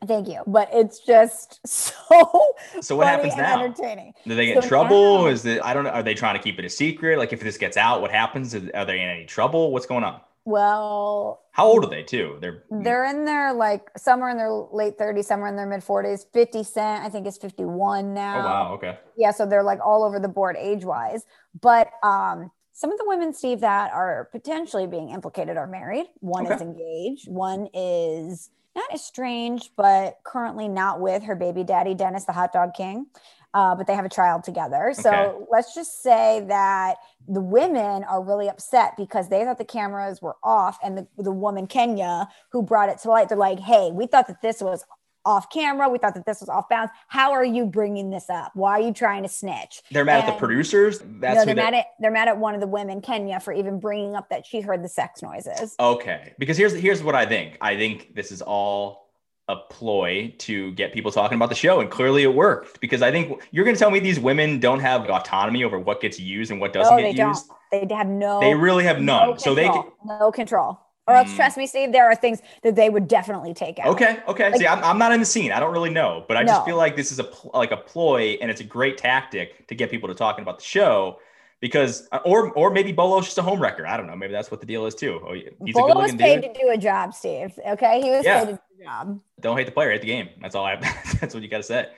[0.06, 0.42] Thank you.
[0.46, 3.62] But it's just so So what happens now?
[3.64, 4.12] entertaining.
[4.26, 5.22] Do they get in trouble?
[5.22, 5.60] now- Is it?
[5.64, 5.90] I don't know.
[5.90, 7.18] Are they trying to keep it a secret?
[7.18, 8.54] Like if this gets out, what happens?
[8.54, 9.72] Are they in any trouble?
[9.72, 10.20] What's going on?
[10.46, 12.36] Well, How old are they too?
[12.40, 15.66] They're they're in their like some are in their late 30s, some are in their
[15.66, 16.26] mid 40s.
[16.34, 18.40] 50 Cent, I think, is 51 now.
[18.40, 18.98] oh wow, okay.
[19.16, 21.24] yeah so they're like all over the board age wise
[21.60, 26.44] but um some of the women steve that are potentially being implicated are married one
[26.50, 32.32] is engaged one is not estranged but currently not with her baby daddy dennis the
[32.32, 33.06] hot dog king
[33.54, 35.44] uh, but they have a child together so Okay.
[35.50, 36.96] let's just say that
[37.28, 41.32] the women are really upset because they thought the cameras were off and the, the
[41.32, 44.84] woman kenya who brought it to light they're like hey we thought that this was
[45.24, 48.50] off camera we thought that this was off bounds how are you bringing this up
[48.54, 51.00] why are you trying to snitch They're mad at the producers.
[51.04, 53.80] That's no, they're mad at they're mad at one of the women, Kenya, for even
[53.80, 55.74] bringing up that she heard the sex noises.
[55.78, 57.58] Okay, because here's here's what I think.
[57.60, 59.10] I think this is all
[59.48, 62.80] a ploy to get people talking about the show, and clearly it worked.
[62.80, 66.00] Because I think you're going to tell me these women don't have autonomy over what
[66.00, 67.46] gets used and what doesn't no, get they used.
[67.70, 67.88] don't.
[67.88, 68.40] They have no.
[68.40, 69.30] They really have none.
[69.30, 70.78] no so they can, no control.
[71.06, 71.36] Or else, Mm.
[71.36, 73.88] trust me, Steve, there are things that they would definitely take out.
[73.88, 74.50] Okay, okay.
[74.50, 75.52] Like- See, I'm, I'm not in the scene.
[75.52, 77.76] I don't really know, but I just feel like this is a pl- like a
[77.76, 81.18] ploy, and it's a great tactic to get people to talking about the show.
[81.60, 83.86] Because, uh, or or maybe Bolo's just a home wrecker.
[83.86, 84.16] I don't know.
[84.16, 85.20] Maybe that's what the deal is too.
[85.26, 86.54] Oh, he's a Bolo was paid dude.
[86.54, 87.58] to do a job, Steve.
[87.66, 88.40] Okay, he was Yeah.
[88.44, 89.20] paid to do a job.
[89.40, 90.28] Don't hate the player, hate the game.
[90.42, 90.76] That's all I.
[91.20, 91.88] that's what you got to say.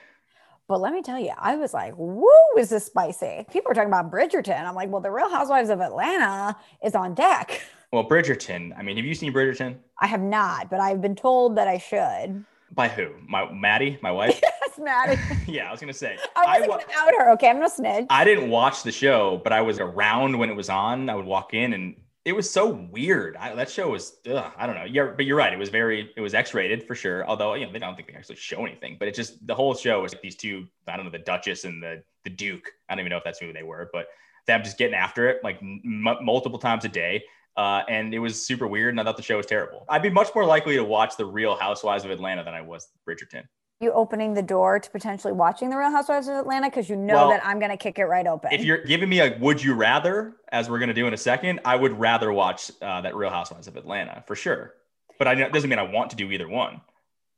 [0.69, 3.89] But let me tell you, I was like, "Woo, is this spicy?" People are talking
[3.89, 4.63] about Bridgerton.
[4.65, 7.61] I'm like, "Well, the Real Housewives of Atlanta is on deck."
[7.97, 8.77] Well, Bridgerton.
[8.77, 9.75] I mean, have you seen Bridgerton?
[9.99, 12.45] I have not, but I've been told that I should.
[12.71, 13.09] By who?
[13.27, 14.39] My Maddie, my wife.
[14.43, 15.19] yes, Maddie.
[15.51, 16.15] yeah, I was gonna say.
[16.35, 17.31] I wasn't wa- gonna out her.
[17.31, 18.05] Okay, I'm no snitch.
[18.11, 21.09] I didn't watch the show, but I was around when it was on.
[21.09, 23.35] I would walk in, and it was so weird.
[23.35, 24.83] I, that show was, ugh, I don't know.
[24.83, 25.51] Yeah, but you're right.
[25.51, 27.27] It was very, it was X-rated for sure.
[27.27, 28.97] Although you know, they don't think they actually show anything.
[28.99, 30.67] But it just the whole show was like these two.
[30.87, 32.69] I don't know, the Duchess and the the Duke.
[32.89, 34.05] I don't even know if that's who they were, but
[34.45, 37.23] them just getting after it like m- multiple times a day.
[37.57, 39.83] Uh, and it was super weird, and I thought the show was terrible.
[39.89, 42.87] I'd be much more likely to watch the Real Housewives of Atlanta than I was
[43.07, 43.43] Bridgerton.
[43.79, 47.15] You opening the door to potentially watching the Real Housewives of Atlanta because you know
[47.15, 48.51] Well, that I'm gonna kick it right open.
[48.51, 51.17] If you're giving me a would you rather, as we're going to do in a
[51.17, 54.73] second, I would rather watch uh, that Real Housewives of Atlanta for sure.
[55.17, 56.81] But I know it doesn't mean I want to do either one.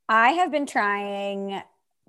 [0.09, 1.61] I have been trying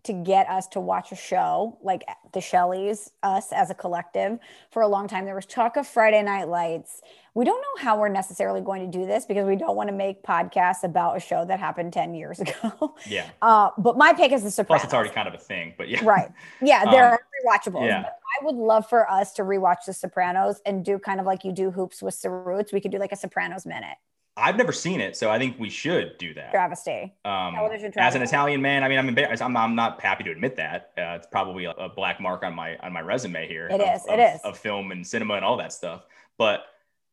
[0.04, 4.38] to get us to watch a show like the Shelleys, us as a collective,
[4.70, 5.24] for a long time.
[5.24, 7.02] There was talk of Friday Night Lights.
[7.34, 9.94] We don't know how we're necessarily going to do this because we don't want to
[9.94, 12.94] make podcasts about a show that happened 10 years ago.
[13.06, 13.28] Yeah.
[13.40, 14.80] Uh, but my pick is The Sopranos.
[14.80, 15.74] Plus, it's already kind of a thing.
[15.78, 16.04] But yeah.
[16.04, 16.30] right.
[16.60, 17.86] Yeah, they're Um, rewatchable.
[17.86, 18.06] yeah.
[18.40, 21.52] I would love for us to rewatch The Sopranos and do kind of like you
[21.52, 22.72] do hoops with Ceroots.
[22.72, 23.96] We could do like a Sopranos minute.
[24.36, 26.52] I've never seen it, so I think we should do that.
[26.52, 27.12] Travesty.
[27.24, 28.22] Um, Television as an.
[28.22, 29.42] Italian man, I mean, I'm embarrassed.
[29.42, 30.92] I'm, I'm not happy to admit that.
[30.96, 33.66] Uh, it's probably a, a black mark on my on my resume here.
[33.66, 34.40] It of, is, it of- is.
[34.42, 36.06] of film and cinema and all that stuff.
[36.38, 36.62] But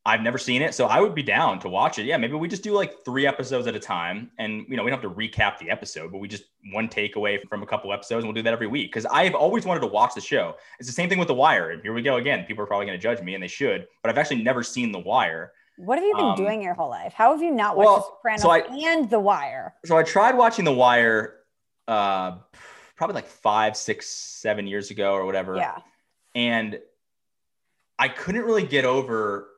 [0.07, 2.05] I've never seen it, so I would be down to watch it.
[2.05, 4.89] Yeah, maybe we just do like three episodes at a time, and you know, we
[4.89, 8.23] don't have to recap the episode, but we just one takeaway from a couple episodes,
[8.23, 8.89] and we'll do that every week.
[8.89, 10.55] Because I've always wanted to watch the show.
[10.79, 11.71] It's the same thing with The Wire.
[11.71, 12.45] And here we go again.
[12.45, 13.85] People are probably going to judge me, and they should.
[14.01, 15.51] But I've actually never seen The Wire.
[15.75, 17.11] What have you been Um, doing your whole life?
[17.13, 19.75] How have you not watched well, The Sopranos so I- and The Wire?
[19.85, 21.35] so I tried watching The Wire,
[21.89, 22.37] uh,
[22.95, 25.57] probably like five, six, seven years ago or whatever.
[25.57, 25.79] Yeah.
[26.33, 26.79] And
[27.99, 29.49] I couldn't really get over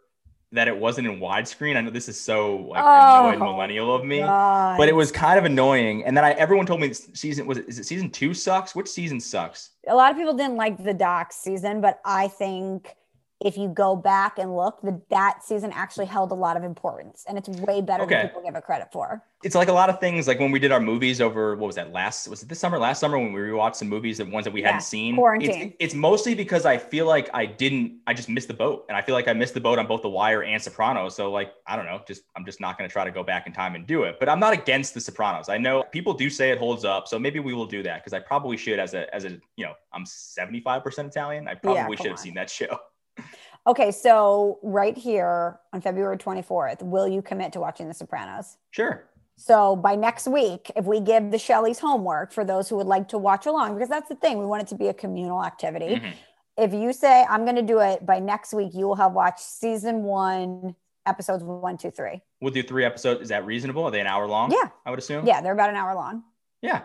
[0.52, 1.76] that it wasn't in widescreen.
[1.78, 4.78] I know this is so like Oh, annoyed millennial of me, God.
[4.78, 6.04] but it was kind of annoying.
[6.06, 8.76] And then I everyone told me season was it, is it season two sucks?
[8.76, 9.72] Which season sucks?
[9.88, 12.96] a lot of people didn't like the doc season, but I think
[13.42, 17.24] if you go back and look, the that season actually held a lot of importance,
[17.28, 18.16] and it's way better Okay.
[18.16, 19.24] than people give it credit for.
[19.42, 20.28] It's like a lot of things.
[20.28, 22.28] Like when we did our movies over, what was that last?
[22.28, 22.78] Was it this summer?
[22.78, 25.16] Last summer when we rewatched some movies, the ones that we Yeah, hadn't seen.
[25.16, 25.68] quarantine.
[25.70, 28.00] It's, it's mostly because I feel like I didn't.
[28.06, 30.02] I just missed the boat, and I feel like I missed the boat on both
[30.02, 31.16] The Wire and Sopranos.
[31.16, 33.48] So like I don't know, just I'm just not going to try to go back
[33.48, 34.18] in time and do it.
[34.20, 35.48] But I'm not against The Sopranos.
[35.48, 38.12] I know people do say it holds up, so maybe we will do that because
[38.12, 38.78] I probably should.
[38.80, 41.48] As a as a you know, I'm 75 percent Italian.
[41.48, 42.24] I probably come should have on.
[42.26, 42.78] seen that show.
[43.68, 48.58] Okay, so right here on February 24th, will you commit to watching The Sopranos?
[48.72, 49.06] Sure.
[49.36, 53.08] So by next week, if we give the Shelleys homework for those who would like
[53.10, 55.96] to watch along, because that's the thing, we want it to be a communal activity.
[55.96, 56.14] Mhm.
[56.58, 59.40] If you say I'm going to do it by next week, you will have watched
[59.40, 62.22] season one, episodes one, two, three.
[62.42, 63.22] We'll do three episodes.
[63.22, 63.86] Is that reasonable?
[63.86, 64.52] Are they an hour long?
[64.52, 64.70] Yeah.
[64.86, 65.26] I would assume.
[65.26, 66.24] Yeah, they're about an hour long.
[66.62, 66.82] Yeah.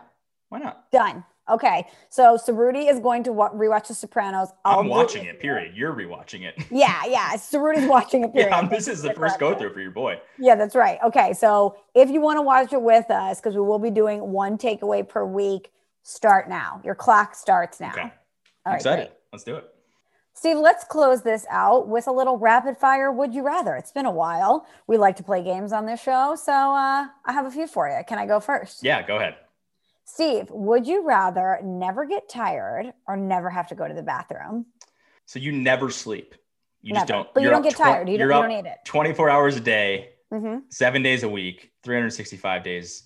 [0.48, 0.90] Why not?
[0.92, 1.24] Done.
[1.48, 4.48] Okay, so Ceruti is going to wa- rewatch The Sopranos.
[4.64, 5.40] I'll I'm watching it.
[5.40, 5.76] Period.
[5.76, 6.54] You're rewatching it.
[6.70, 7.32] Yeah, yeah.
[7.36, 8.32] Ceruti's watching it.
[8.32, 8.50] Period.
[8.50, 10.20] Yeah, this is the first go through for your boy.
[10.38, 10.98] Yeah, that's right.
[11.04, 14.20] Okay, so if you want to watch it with us, because we will be doing
[14.32, 15.70] one takeaway per week,
[16.02, 16.80] start now.
[16.84, 17.90] Your clock starts now.
[17.92, 18.00] Okay.
[18.02, 18.10] All
[18.66, 19.06] right, excited.
[19.08, 19.18] great.
[19.32, 19.64] Let's do it.
[20.36, 23.76] Steve, let's close this out with a little rapid fire would you rather.
[23.76, 24.66] It's been a while.
[24.88, 27.88] We like to play games on this show, so uh, I have a few for
[27.88, 28.02] you.
[28.06, 28.82] Can I go first?
[28.82, 29.36] Yeah, go ahead.
[30.04, 34.66] Steve, would you rather never get tired or never have to go to the bathroom?
[35.26, 36.34] So you never sleep.
[36.82, 37.32] You just don't.
[37.32, 38.08] But you don't get tired.
[38.08, 38.78] You don't- you don't need it.
[38.84, 43.04] 24 hours a day, hmm seven days a week, 365 days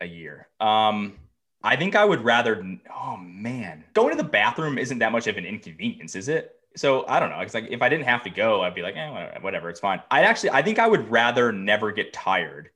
[0.00, 0.48] a year.
[0.60, 1.18] Um,
[1.62, 2.64] I think I would rather.
[2.94, 6.56] Oh man, going to the bathroom isn't that much of an inconvenience, is it?
[6.76, 7.40] So I don't know.
[7.40, 9.80] It's like if I didn't have to go, I'd be like, eh, whatever, whatever, it's
[9.80, 10.00] fine.
[10.10, 12.70] I actually, I think I would rather never get tired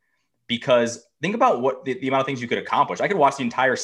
[0.48, 3.00] because think about what the, the amount of things you could accomplish.
[3.00, 3.76] I could watch the entire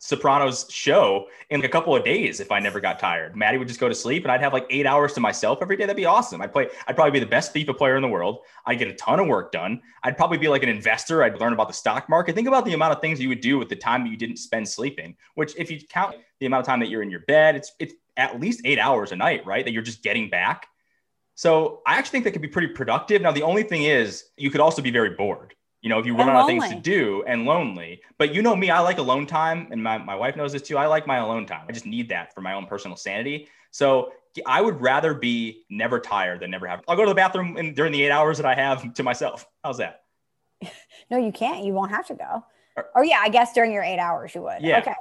[0.00, 3.34] Sopranos show in like a couple of days if I never got tired.
[3.34, 5.78] Maddie would just go to sleep and I'd have like eight hours to myself every
[5.78, 5.84] day.
[5.84, 6.42] That'd be awesome.
[6.42, 8.40] I'd play, I'd probably be the best FIFA player in the world.
[8.66, 9.80] I'd get a ton of work done.
[10.02, 11.24] I'd probably be like an investor.
[11.24, 12.34] I'd learn about the stock market.
[12.34, 14.36] Think about the amount of things you would do with the time that you didn't
[14.36, 17.56] spend sleeping, which if you count the amount of time that you're in your bed,
[17.56, 19.64] it's it's at least eight hours a night, right?
[19.64, 20.66] That you're just getting back.
[21.34, 23.22] So I actually think that could be pretty productive.
[23.22, 25.54] Now, the only thing is you could also be very bored.
[25.88, 28.02] You know, if you run out of things to do and lonely.
[28.18, 30.76] But you know me, I like alone time, and my, my wife knows this too.
[30.76, 31.64] I like my alone time.
[31.66, 33.48] I just need that for my own personal sanity.
[33.70, 34.12] So
[34.44, 36.82] I would rather be never tired than never have.
[36.86, 39.46] I'll go to the bathroom in, during the eight hours that I have to myself.
[39.64, 40.02] How's that?
[41.10, 41.64] No, you can't.
[41.64, 42.44] You won't have to go.
[42.76, 44.60] Or- Or yeah, I guess during your eight hours you would.
[44.60, 44.80] Yeah.
[44.80, 44.92] Okay.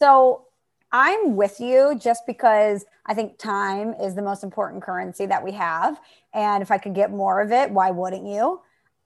[0.00, 0.46] So
[0.92, 5.50] I'm with you just because I think time is the most important currency that we
[5.50, 6.00] have.
[6.32, 8.60] And if I could get more of it, why wouldn't you?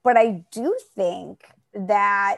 [0.05, 1.43] But I do think
[1.73, 2.37] that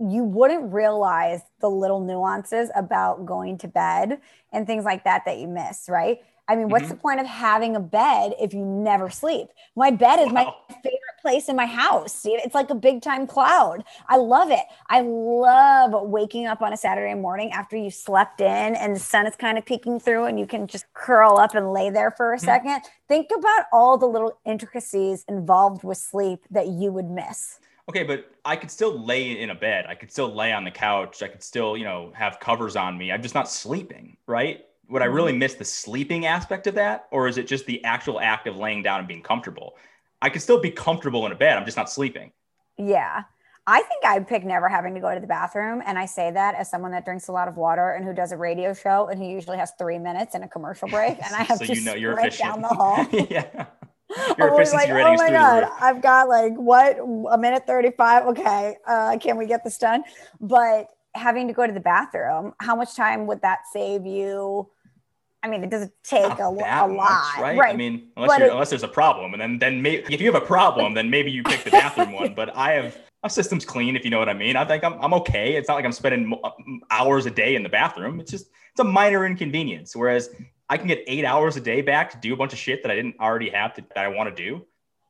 [0.00, 4.20] you wouldn't realize the little nuances about going to bed
[4.52, 6.18] and things like that that you miss, right?
[6.48, 6.94] I mean, what's mm-hmm.
[6.94, 9.48] the point of having a bed if you never sleep?
[9.76, 10.56] My bed is wow.
[10.68, 12.22] my favorite place in my house.
[12.24, 13.84] It's like a big time cloud.
[14.08, 14.64] I love it.
[14.90, 19.26] I love waking up on a Saturday morning after you slept in and the sun
[19.26, 22.32] is kind of peeking through and you can just curl up and lay there for
[22.32, 22.44] a mm-hmm.
[22.44, 22.82] second.
[23.08, 27.60] Think about all the little intricacies involved with sleep that you would miss.
[27.88, 29.86] Okay, but I could still lay in a bed.
[29.88, 31.22] I could still lay on the couch.
[31.22, 33.10] I could still, you know, have covers on me.
[33.10, 34.64] I'm just not sleeping, right?
[34.92, 35.38] Would I really mm-hmm.
[35.38, 37.06] miss the sleeping aspect of that?
[37.10, 39.74] Or is it just the actual act of laying down and being comfortable?
[40.20, 41.56] I could still be comfortable in a bed.
[41.56, 42.30] I'm just not sleeping.
[42.76, 43.22] Yeah.
[43.66, 45.82] I think I'd pick never having to go to the bathroom.
[45.86, 48.32] And I say that as someone that drinks a lot of water and who does
[48.32, 51.16] a radio show and who usually has three minutes and a commercial break.
[51.24, 52.50] And I have so to you know you're efficient.
[52.50, 53.06] down the hall.
[53.30, 53.66] yeah.
[54.36, 56.98] Your efficiency like, rating oh my God, I've got like what
[57.30, 58.26] a minute 35.
[58.26, 58.76] Okay.
[58.86, 60.04] Uh, can we get this done?
[60.38, 64.68] But having to go to the bathroom, how much time would that save you?
[65.42, 67.58] I mean, it doesn't take a, a, lot, much, right?
[67.58, 67.74] right?
[67.74, 70.40] I mean, unless, it, unless there's a problem, and then then may, if you have
[70.40, 72.34] a problem, then maybe you pick the bathroom one.
[72.34, 74.56] But I have my system's clean, if you know what I mean.
[74.56, 75.54] I think I'm I'm okay.
[75.54, 76.40] It's not like I'm spending
[76.90, 78.20] hours a day in the bathroom.
[78.20, 79.96] It's just it's a minor inconvenience.
[79.96, 80.30] Whereas
[80.68, 82.90] I can get eight hours a day back to do a bunch of shit that
[82.90, 84.64] I didn't already have to, that I want to do.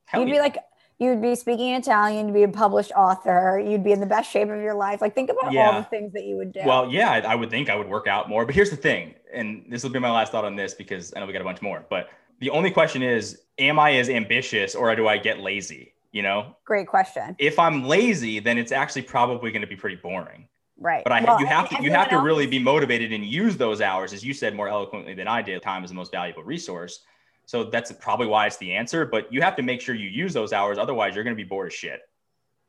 [0.05, 0.35] Hell You'd yeah.
[0.35, 0.57] be like,
[0.99, 4.49] you'd be speaking Italian, you'd be a published author, you'd be in the best shape
[4.49, 5.01] of your life.
[5.01, 5.71] Like, think about yeah.
[5.71, 6.61] all the things that you would do.
[6.65, 8.45] Well, yeah, I, I would think I would work out more.
[8.45, 11.19] But here's the thing, and this will be my last thought on this because I
[11.19, 11.85] know we got a bunch more.
[11.89, 12.09] But
[12.39, 15.93] the only question is, am I as ambitious or do I get lazy?
[16.11, 16.55] You know?
[16.65, 17.35] Great question.
[17.39, 20.47] If I'm lazy, then it's actually probably going to be pretty boring.
[20.77, 21.03] Right.
[21.03, 23.79] But I well, you have to you have to really be motivated and use those
[23.79, 25.61] hours, as you said more eloquently than I did.
[25.61, 27.03] Time is the most valuable resource.
[27.45, 29.05] So that's probably why it's the answer.
[29.05, 31.47] But you have to make sure you use those hours, otherwise you're going to be
[31.47, 32.01] bored as shit.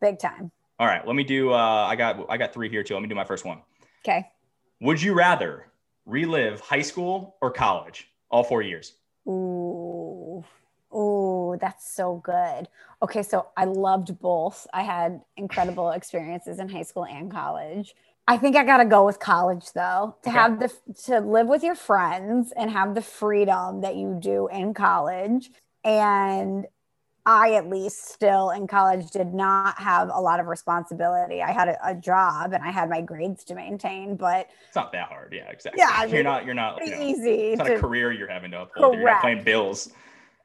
[0.00, 0.52] Big time.
[0.78, 1.52] All right, let me do.
[1.52, 2.94] Uh, I got I got three here too.
[2.94, 3.62] Let me do my first one.
[4.04, 4.28] Okay.
[4.80, 5.66] Would you rather
[6.06, 8.08] relive high school or college?
[8.30, 8.94] All four years.
[9.28, 10.44] Ooh.
[10.90, 12.68] Oh, that's so good.
[13.02, 14.66] Okay, so I loved both.
[14.72, 17.94] I had incredible experiences in high school and college.
[18.26, 20.16] I think I got to go with college though.
[20.22, 20.38] To okay.
[20.38, 20.72] have the
[21.06, 25.50] to live with your friends and have the freedom that you do in college
[25.84, 26.66] and
[27.26, 31.40] I at least still in college did not have a lot of responsibility.
[31.40, 34.92] I had a, a, job and I had my grades to maintain, but it's not
[34.92, 35.32] that hard.
[35.32, 35.80] Yeah, exactly.
[35.80, 37.52] Yeah, I mean, you're not you're not you know, easy.
[37.52, 38.96] It's not to, a career you're having to uphold.
[38.96, 39.00] Correct.
[39.00, 39.90] You're not paying bills.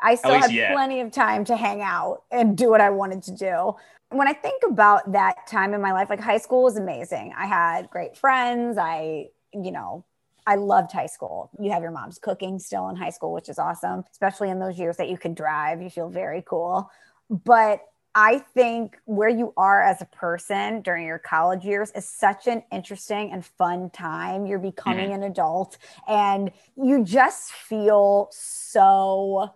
[0.01, 0.71] I still had yet.
[0.71, 3.75] plenty of time to hang out and do what I wanted to do.
[4.11, 7.34] When I think about that time in my life, like high school was amazing.
[7.38, 8.77] I had great friends.
[8.77, 10.05] I, you know,
[10.49, 11.51] I loved high school.
[11.59, 14.79] You have your mom's cooking still in high school, which is awesome, especially in those
[14.79, 15.79] years that you could drive.
[15.79, 16.89] You feel very cool.
[17.29, 17.81] But
[18.15, 22.63] I think where you are as a person during your college years is such an
[22.71, 24.47] interesting and fun time.
[24.47, 25.21] You're becoming mm-hmm.
[25.21, 25.77] an adult
[26.07, 29.53] and you just feel so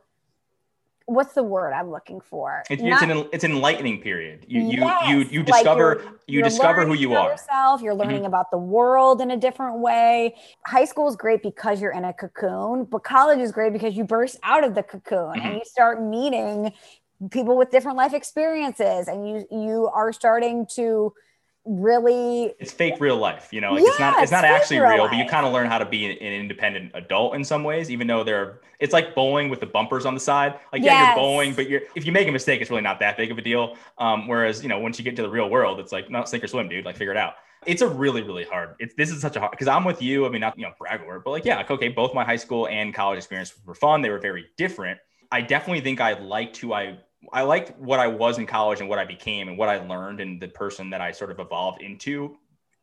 [1.05, 2.63] what's the word I'm looking for?
[2.69, 4.45] It's, Not, it's an it's an enlightening period.
[4.47, 7.31] You yes, you you you discover like you discover who you are.
[7.31, 7.81] Yourself.
[7.81, 8.25] You're learning mm-hmm.
[8.25, 10.35] about the world in a different way.
[10.65, 14.03] High school is great because you're in a cocoon, but college is great because you
[14.03, 15.39] burst out of the cocoon mm-hmm.
[15.39, 16.73] and you start meeting
[17.31, 21.13] people with different life experiences, and you you are starting to
[21.65, 24.89] really it's fake real life you know like yeah, it's not it's not actually real,
[24.89, 27.63] real but you kind of learn how to be an, an, independent adult in some
[27.63, 30.59] ways even though they're it's like bowling with the bumpers on the side.
[30.73, 30.91] Like yes.
[30.91, 33.31] yeah you're bowling but you're if you make a mistake it's really not that big
[33.31, 33.77] of a deal.
[33.97, 36.43] Um, whereas you know once you get to the real world it's like not sink
[36.43, 37.35] or swim dude like figure it out.
[37.65, 40.25] It's a really really hard it's this is such a hard because i'm with you
[40.25, 42.67] i mean not you know brag word but like yeah okay both my high school
[42.67, 44.99] and college experience were fun they were very different.
[45.31, 46.97] I definitely think i liked who i
[47.31, 50.19] I liked what I was in college and what I became and what I learned
[50.19, 52.37] and the person that I sort of evolved into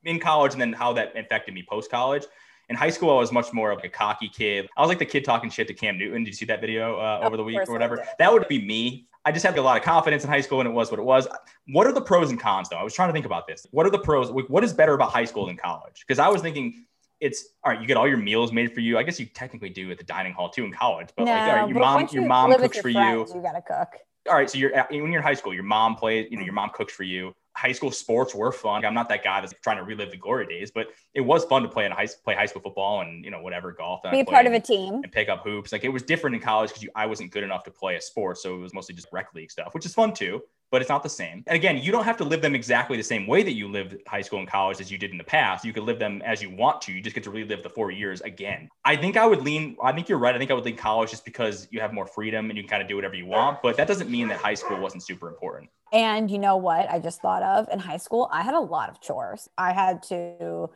[0.04, 2.24] in college and then how that affected me post college.
[2.68, 4.68] In high school, I was much more of like a cocky kid.
[4.76, 6.22] I was like the kid talking shit to Cam Newton.
[6.22, 8.06] Did you see that video uh, over the week or whatever?
[8.18, 9.08] That would be me.
[9.24, 11.02] I just had a lot of confidence in high school and it was what it
[11.02, 11.28] was.
[11.66, 12.76] What are the pros and cons though?
[12.76, 13.66] I was trying to think about this.
[13.72, 14.30] What are the pros?
[14.30, 16.04] What is better about high school than college?
[16.06, 16.86] Because I was thinking
[17.20, 17.80] it's all right.
[17.80, 18.96] You get all your meals made for you.
[18.96, 21.42] I guess you technically do at the dining hall too in college, but no, like,
[21.42, 23.36] all right, your mom, your mom cooks your for friends, you.
[23.36, 26.28] You gotta cook all right, so you're when you're in high school, your mom plays,
[26.30, 27.34] you know, your mom cooks for you.
[27.56, 28.84] High school sports were fun.
[28.84, 31.62] I'm not that guy that's trying to relive the glory days, but it was fun
[31.62, 34.00] to play in high play high school football and you know whatever golf.
[34.10, 35.72] Be part of a team and pick up hoops.
[35.72, 38.38] Like it was different in college because I wasn't good enough to play a sport,
[38.38, 40.42] so it was mostly just rec league stuff, which is fun too.
[40.70, 41.42] But it's not the same.
[41.46, 43.96] And again, you don't have to live them exactly the same way that you lived
[44.06, 45.64] high school and college as you did in the past.
[45.64, 46.92] You could live them as you want to.
[46.92, 48.68] You just get to relive the four years again.
[48.84, 50.34] I think I would lean, I think you're right.
[50.34, 52.70] I think I would lean college just because you have more freedom and you can
[52.70, 53.62] kind of do whatever you want.
[53.62, 55.70] But that doesn't mean that high school wasn't super important.
[55.92, 56.88] And you know what?
[56.90, 59.48] I just thought of in high school, I had a lot of chores.
[59.58, 60.68] I had to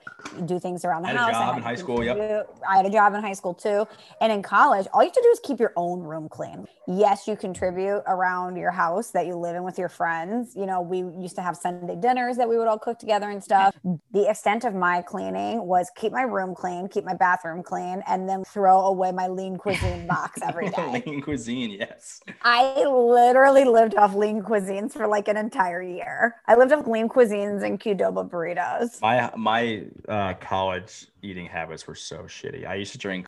[0.44, 1.28] do things around the I had house.
[1.28, 2.04] a job had in high school.
[2.04, 2.16] Yep.
[2.16, 3.86] do- I had a job in high school too.
[4.20, 6.66] And in college, all you have to do is keep your own room clean.
[6.88, 10.54] Yes, you contribute around your house that you live in with your friends.
[10.56, 13.42] You know, we used to have Sunday dinners that we would all cook together and
[13.42, 13.74] stuff.
[14.12, 18.28] The extent of my cleaning was keep my room clean, keep my bathroom clean, and
[18.28, 21.02] then throw away my lean cuisine box every day.
[21.06, 22.20] Lean cuisine, yes.
[22.42, 26.36] I literally lived off lean cuisines for like an entire year.
[26.46, 29.00] I lived off lean cuisines and Qdoba burritos.
[29.00, 32.66] My my uh, college eating habits were so shitty.
[32.66, 33.26] I used to drink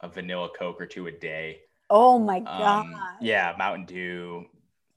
[0.00, 1.60] a vanilla Coke or two a day.
[1.90, 2.86] Oh my god.
[2.86, 4.46] Um, yeah, Mountain Dew,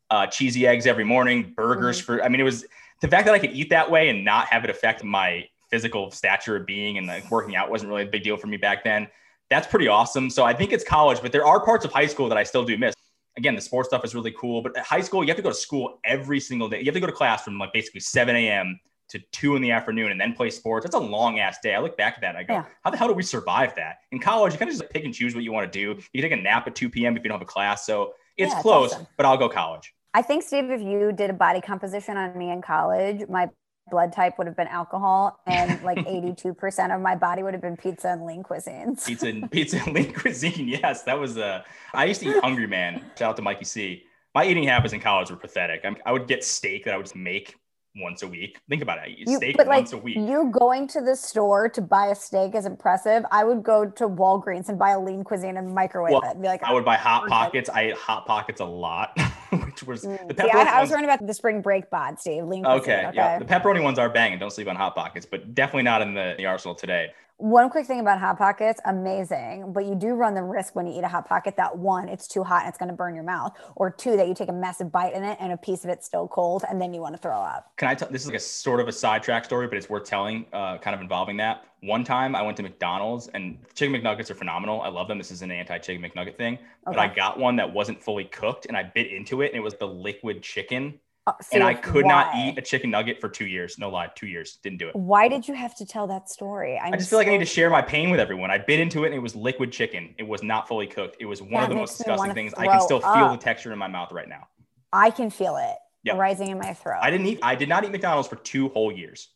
[0.09, 2.23] uh, cheesy eggs every morning, burgers for.
[2.23, 2.65] I mean, it was
[3.01, 6.11] the fact that I could eat that way and not have it affect my physical
[6.11, 8.83] stature of being and like working out wasn't really a big deal for me back
[8.83, 9.07] then.
[9.49, 10.29] That's pretty awesome.
[10.29, 12.65] So I think it's college, but there are parts of high school that I still
[12.65, 12.93] do miss.
[13.37, 15.49] Again, the sports stuff is really cool, but at high school, you have to go
[15.49, 16.79] to school every single day.
[16.79, 18.79] You have to go to class from like basically 7 a.m.
[19.09, 20.83] to 2 in the afternoon and then play sports.
[20.83, 21.75] That's a long ass day.
[21.75, 22.65] I look back at that and I go, Yeah.
[22.83, 23.97] how the hell do we survive that?
[24.11, 26.01] In college, you kind of just like pick and choose what you want to do.
[26.13, 27.15] You can take a nap at 2 p.m.
[27.15, 27.85] if you don't have a class.
[27.85, 29.07] So it's Yeah, close, awesome.
[29.17, 29.93] but I'll go college.
[30.13, 33.49] I think Steve, if you did a body composition on me in college, my
[33.89, 37.77] blood type would have been alcohol, and like 82% of my body would have been
[37.77, 39.05] pizza and lean cuisines.
[39.05, 40.67] Pizza and pizza and lean cuisine.
[40.67, 41.63] Yes, that was uh
[41.93, 43.01] I used to eat Hungry Man.
[43.17, 44.03] Shout out to Mikey C.
[44.35, 45.81] My eating habits in college were pathetic.
[45.83, 47.55] I, I would get steak that I would just make
[47.99, 48.59] once a week.
[48.69, 49.01] Think about it.
[49.05, 50.17] I eat You- steak but like once a week.
[50.17, 53.23] you going to the store to buy a steak is impressive.
[53.31, 56.33] I would go to Walgreens and buy a lean cuisine and microwave Well, it.
[56.33, 57.29] And be like, I would buy hot Okay.
[57.31, 57.69] pockets.
[57.71, 59.17] I ate hot pockets a lot,
[59.65, 62.19] which was the Mm, See, pepperoni I, I was worrying about the spring break bod,
[62.19, 62.43] Steve.
[62.45, 62.65] Lean.
[62.65, 63.11] Okay, Okay.
[63.15, 63.39] yeah.
[63.39, 64.39] The pepperoni ones are banging.
[64.39, 67.11] Don't sleep on hot pockets, but definitely not in the, the arsenal today.
[67.39, 70.97] One quick thing about hot pockets, amazing, but you do run the risk when you
[70.97, 73.23] eat a hot pocket that one, it's too hot and it's going to burn your
[73.23, 75.91] mouth, or two, that you take a massive bite in it and a piece of
[75.91, 77.71] it's still cold and then you want to throw up.
[77.77, 80.05] Can I tell this is like a sort of a sidetrack story, but it's worth
[80.05, 81.65] telling, uh, kind of involving that.
[81.81, 84.81] One time I went to McDonald's and chicken McNuggets are phenomenal.
[84.81, 85.19] I love them.
[85.19, 88.65] This is an anti chicken McNugget thing, but I got one that wasn't fully cooked
[88.65, 90.99] and I bit into it and it was the liquid chicken.
[91.27, 93.77] Oh, And I could not eat a chicken nugget for two years.
[93.77, 94.59] No lie, two years.
[94.63, 94.95] Didn't do it.
[94.95, 96.79] Why did you have to tell that story?
[96.79, 98.49] I'm I just feel like I need to share my pain with everyone.
[98.49, 100.15] I bit into it and it was liquid chicken.
[100.17, 101.17] It was not fully cooked.
[101.19, 102.53] It was one That of the most disgusting things.
[102.53, 104.47] I can still feel the texture in my mouth right now.
[104.93, 106.17] I can feel it Yep.
[106.17, 106.99] rising in my throat.
[107.01, 109.27] I didn't eat, I did not eat McDonald's for two whole years.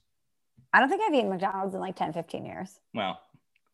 [0.72, 2.80] I don't think I've eaten McDonald's in like 10, 15 years.
[2.94, 3.20] Well,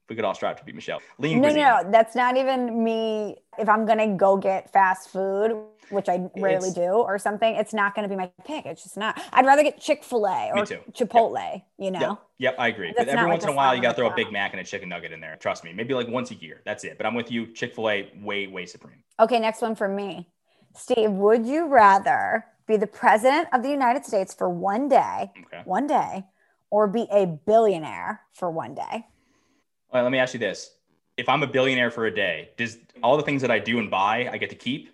[0.10, 1.02] we could all strive to be Michelle.
[1.20, 1.62] Lean No, cuisine.
[1.64, 3.38] no, no, that's not even me.
[3.58, 5.58] If I'm gonna go get fast food,
[5.90, 8.66] which I rarely It's- do, or something, it's not gonna be my pick.
[8.66, 9.20] It's just not.
[9.34, 10.64] I'd rather get Chick Fil A or.
[10.92, 11.64] Chipotle.
[11.78, 12.18] You know, Yep.
[12.40, 12.94] Yep, I agree.
[12.96, 14.54] But every not like once in a while, you got to throw a Big Mac
[14.54, 15.36] and a chicken nugget in there.
[15.38, 16.62] Trust me, maybe like once a year.
[16.66, 16.98] That's it.
[16.98, 17.48] But I'm with you.
[17.54, 19.04] Chick Fil A, way, way supreme.
[19.20, 20.30] Okay, next one for me.
[20.76, 25.62] Steve, would you rather be the president of the United States for one day, Okay.
[25.66, 26.26] one day,
[26.70, 29.08] or be a billionaire for one day?
[30.02, 30.72] Let me ask you this:
[31.18, 33.90] If I'm a billionaire for a day, does all the things that I do and
[33.90, 34.90] buy I get to keep,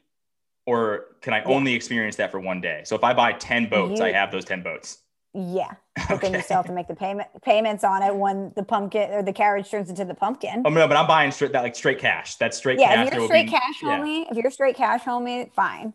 [0.65, 1.45] or can I Yeah.
[1.45, 2.81] only experience that for one day?
[2.85, 4.99] So if I buy ten boats, I have those ten boats.
[5.35, 5.71] Yeah,
[6.09, 6.43] but then you Okay.
[6.43, 9.71] still have to make the payment payments on it when the pumpkin or the carriage
[9.71, 10.61] turns into the pumpkin.
[10.63, 12.35] Oh no, but I'm buying straight that like straight cash.
[12.35, 13.07] That's straight yeah, cash.
[13.07, 13.99] if you're straight be- cash yeah.
[13.99, 15.93] homie, if you're straight cash homie, fine.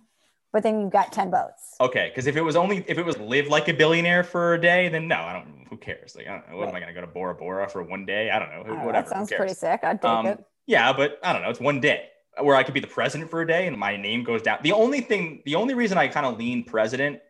[0.59, 1.76] But then you've got 10 boats.
[1.80, 4.61] Okay, because if it was only if it was live like a billionaire for a
[4.61, 5.66] day, then no, I don't.
[5.70, 6.16] Who cares?
[6.16, 6.56] Like, I don't know.
[6.56, 8.28] What am I going to go to Bora Bora for one day?
[8.32, 8.74] I don't know.
[8.74, 8.90] Whatever.
[8.90, 9.84] that sounds pretty sick.
[9.84, 10.44] I'd take Um, it.
[10.66, 11.48] Yeah, but I don't know.
[11.50, 12.06] It's one day
[12.42, 14.59] where I could be the president for a day and my name goes down.
[14.64, 17.20] The only thing, the only reason I kind of lean president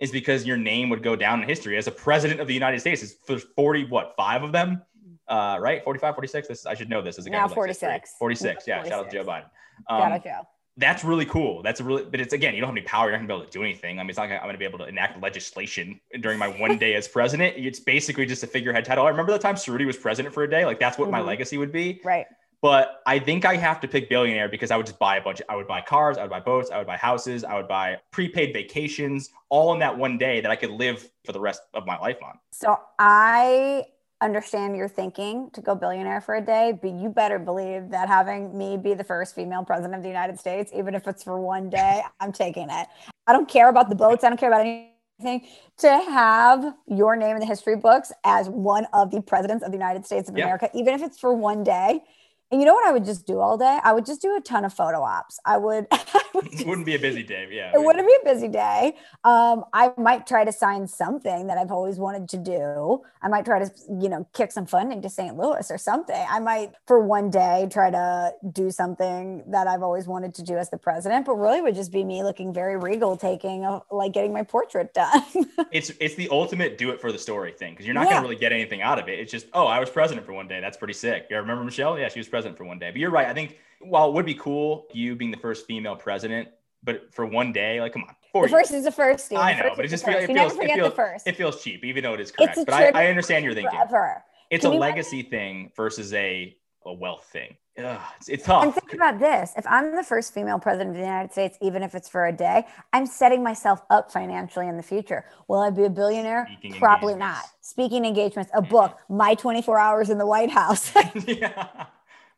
[0.00, 2.80] is because your name would go down in history as a president of the United
[2.80, 3.04] States.
[3.04, 4.82] Is for 40, what, five of them?
[5.28, 5.84] Uh, right?
[5.84, 6.48] 45, 46.
[6.48, 7.36] This I should know this as a guy.
[7.36, 8.14] Now who likes 46.
[8.18, 8.66] 46.
[8.66, 8.82] Yeah.
[8.82, 9.28] Shout out to Joe 46.
[9.28, 9.42] Biden.
[9.88, 10.48] Shout Um, out Joe.
[10.76, 11.62] That's really cool.
[11.62, 13.04] That's a really, but it's again, you don't have any power.
[13.08, 13.98] You're not gonna be able to do anything.
[13.98, 16.78] I mean, it's not like I'm gonna be able to enact legislation during my one
[16.78, 17.54] day as president.
[17.64, 19.06] It's basically just a figurehead title.
[19.06, 20.64] I remember the time Ceruti was president for a day.
[20.64, 21.26] Like that's what my Mhm.
[21.26, 22.00] legacy would be.
[22.04, 22.26] Right.
[22.60, 25.40] But I think I have to pick billionaire because I would just buy a bunch.
[25.40, 27.68] Of, I would buy cars, I would buy boats, I would buy houses, I would
[27.68, 31.60] buy prepaid vacations, all in that one day that I could live for the rest
[31.74, 32.38] of my life on.
[32.52, 33.84] So I
[34.20, 38.56] understand your thinking to go billionaire for a day, but you better believe that having
[38.56, 41.68] me be the first female president of the United States, even if it's for one
[41.70, 42.86] day, I'm taking it.
[43.26, 44.24] I don't care about the boats.
[44.24, 45.46] I don't care about anything.
[45.78, 49.78] To have your name in the history books as one of the presidents of the
[49.78, 50.44] United States of Yeah.
[50.44, 52.02] America, even if it's for one day,
[52.50, 53.78] And you know what I would just do all day?
[53.82, 55.40] I would just do a ton of photo ops.
[55.44, 55.86] I would.
[55.92, 57.48] I would it wouldn't be a busy day.
[57.50, 57.72] Yeah.
[57.74, 58.94] It wouldn't be a busy day.
[59.24, 63.02] Um, I might try to sign something that I've always wanted to do.
[63.22, 63.70] I might try to,
[64.00, 65.36] you know, kick some funding to St.
[65.36, 66.26] Louis or something.
[66.30, 70.56] I might, for one day, try to do something that I've always wanted to do
[70.58, 71.26] as the president.
[71.26, 74.92] But really, would just be me looking very regal, taking a, like getting my portrait
[74.94, 75.24] done.
[75.72, 78.10] it's it's the ultimate do it for the story thing because you're not yeah.
[78.10, 79.18] going to really get anything out of it.
[79.18, 80.60] It's just, oh, I was president for one day.
[80.60, 81.26] That's pretty sick.
[81.30, 81.98] You remember Michelle?
[81.98, 82.90] Yeah, she was president for one day.
[82.90, 83.28] But you're right.
[83.28, 86.48] I think while it would be cool, you being the first female president,
[86.82, 88.42] but for one day, like, come on.
[88.42, 89.26] The first is the first.
[89.26, 89.38] Steve.
[89.38, 92.14] I know, but it just feels, it feels, it feels, it feels cheap, even though
[92.14, 92.58] it is correct.
[92.66, 93.70] But I, I, understand your thinking.
[93.70, 94.24] Forever.
[94.50, 95.30] It's Can a legacy imagine?
[95.30, 97.56] thing versus a, a wealth thing.
[97.78, 98.64] Ugh, it's, it's tough.
[98.64, 101.84] And think about this: if I'm the first female president of the United States, even
[101.84, 105.24] if it's for a day, I'm setting myself up financially in the future.
[105.46, 106.48] Will I be a billionaire?
[106.58, 107.44] Speaking Probably not.
[107.60, 110.92] Speaking engagements, a book, my 24 hours in the White House.
[111.28, 111.86] yeah.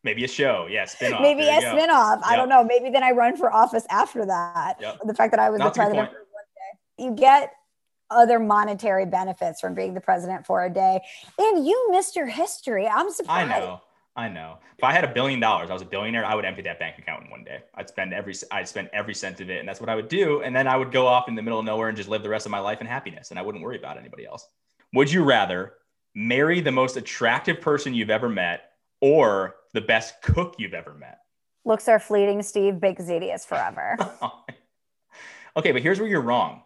[0.05, 0.67] Maybe a show.
[0.71, 1.21] Yeah, spin-off.
[1.21, 2.21] Maybe there a spin-off.
[2.21, 2.31] Yep.
[2.31, 2.63] I don't know.
[2.63, 4.77] Maybe then I run for office after that.
[4.81, 5.01] Yep.
[5.05, 7.05] The fact that I was Not the president for one day.
[7.05, 7.53] You get
[8.11, 11.01] other monetary benefits from being the president for a day.
[11.39, 12.87] And you missed your history.
[12.87, 13.51] I'm surprised.
[13.51, 13.81] I know.
[14.15, 14.59] I know.
[14.79, 16.99] If I had a billion dollars, I was a billionaire, I would empty that bank
[16.99, 17.59] account in one day.
[17.75, 20.41] I'd spend every I'd spend every cent of it, and that's what I would do.
[20.41, 22.31] And then I would go off in the middle of nowhere and just live the
[22.31, 24.49] rest of my life in happiness, and I wouldn't worry about anybody else.
[24.95, 25.75] Would you rather
[26.15, 28.71] marry the most attractive person you've ever met
[29.01, 31.21] or the best cook you've ever met?
[31.65, 32.81] Looks are fleeting, Steve.
[32.81, 33.97] Baked ziti is forever.
[35.57, 36.63] okay, but here's where you're wrong: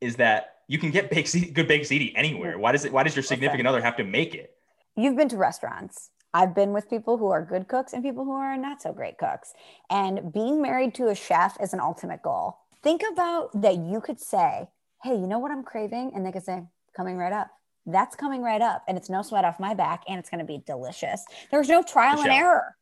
[0.00, 2.58] is that you can get baked ziti, good baked ziti anywhere.
[2.58, 2.92] Why does it?
[2.92, 4.54] Why does your significant other have to make it?
[4.96, 6.10] You've been to restaurants.
[6.32, 9.18] I've been with people who are good cooks and people who are not so great
[9.18, 9.54] cooks.
[9.88, 12.58] And being married to a chef is an ultimate goal.
[12.82, 14.68] Think about that you could say,
[15.02, 16.10] Hey, you know what I'm craving?
[16.14, 16.64] And they could say,
[16.96, 17.50] Coming right up
[17.86, 20.44] that's coming right up and it's no sweat off my back and it's going to
[20.44, 21.24] be delicious.
[21.50, 22.76] There's no trial Michelle, and error.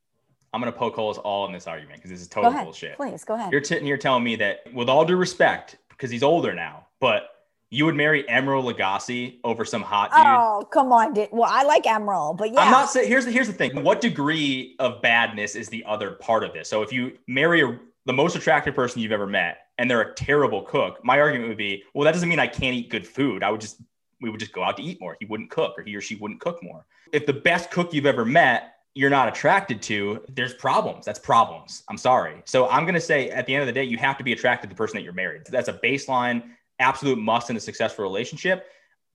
[0.53, 2.97] I'm going to poke holes all in this argument because this is total ahead, bullshit.
[2.97, 3.51] Please go ahead.
[3.53, 7.29] You're, t- you're telling me that with all due respect, because he's older now, but
[7.71, 10.21] you would marry Emeril Lagasse over some hot dude.
[10.21, 11.31] Oh, come on, dude.
[11.33, 12.61] Well, I like Emeril, but yeah.
[12.61, 13.83] I'm not saying here's the here's the thing.
[13.83, 16.69] What degree of badness is the other part of this?
[16.69, 20.15] So if you marry a, the most attractive person you've ever met and they're a
[20.15, 23.43] terrible cook, my argument would be, well, that doesn't mean I can't eat good food.
[23.43, 23.81] I would just
[24.23, 25.17] we would just go out to eat more.
[25.21, 26.87] He wouldn't cook or he or she wouldn't cook more.
[27.13, 31.05] If the best cook you've ever met, you're not attracted to, there's problems.
[31.05, 31.83] That's problems.
[31.89, 32.43] I'm sorry.
[32.45, 34.33] So I'm going to say at the end of the day, you have to be
[34.33, 35.43] attracted to the person that you're married.
[35.49, 36.43] That's a baseline,
[36.79, 38.67] absolute must in a successful relationship.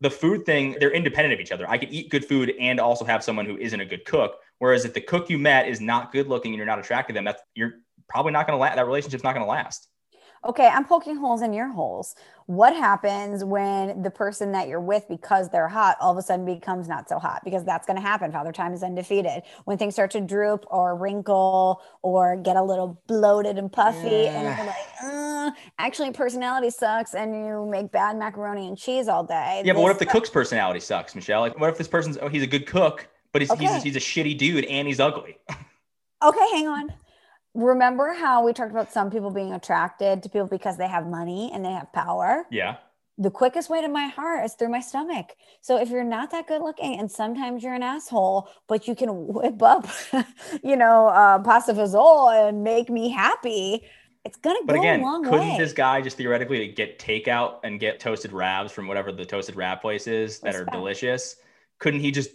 [0.02, 1.68] The food thing, they're independent of each other.
[1.70, 4.38] I could eat good food and also have someone who isn't a good cook.
[4.60, 7.18] Whereas if the cook you met is not good looking and you're not attracted to
[7.18, 7.74] them, that's you're
[8.10, 8.76] probably not going to last.
[8.76, 9.88] That relationship's not going to last
[10.46, 12.16] okay, I'm poking holes in your holes.
[12.46, 16.46] What happens when the person that you're with, because they're hot, all of a sudden
[16.46, 17.42] becomes not so hot?
[17.44, 18.32] Because that's going to happen.
[18.32, 19.44] Father Time is undefeated.
[19.66, 24.40] When things start to droop or wrinkle or get a little bloated and puffy, yeah.
[24.40, 29.24] and you're like, uh, actually, personality sucks, and you make bad macaroni and cheese all
[29.24, 29.62] day.
[29.66, 31.42] Yeah, but what if the cook's personality sucks, Michelle?
[31.42, 33.66] Like, what if this person's, oh, he's a good cook, but he's, okay.
[33.66, 35.38] he's, he's a shitty dude and he's ugly?
[36.24, 36.94] okay, hang on
[37.58, 41.52] remember how we talked about some people being attracted to people because they have money
[41.54, 42.46] and they have power?
[42.52, 42.78] Yeah.
[43.18, 45.36] The quickest way to my heart is through my stomach.
[45.62, 49.10] So if you're not that good looking and sometimes you're an asshole, but you can
[49.28, 49.88] whip up,
[50.64, 53.84] you know, uh, pasta fazool and make me happy,
[54.24, 55.58] it's gonna but go again, a long couldn't way.
[55.58, 59.82] this guy just theoretically get takeout and get toasted rabs from whatever the toasted rab
[59.82, 60.70] place is that Respect.
[60.70, 61.38] are delicious?
[61.80, 62.30] Couldn't he just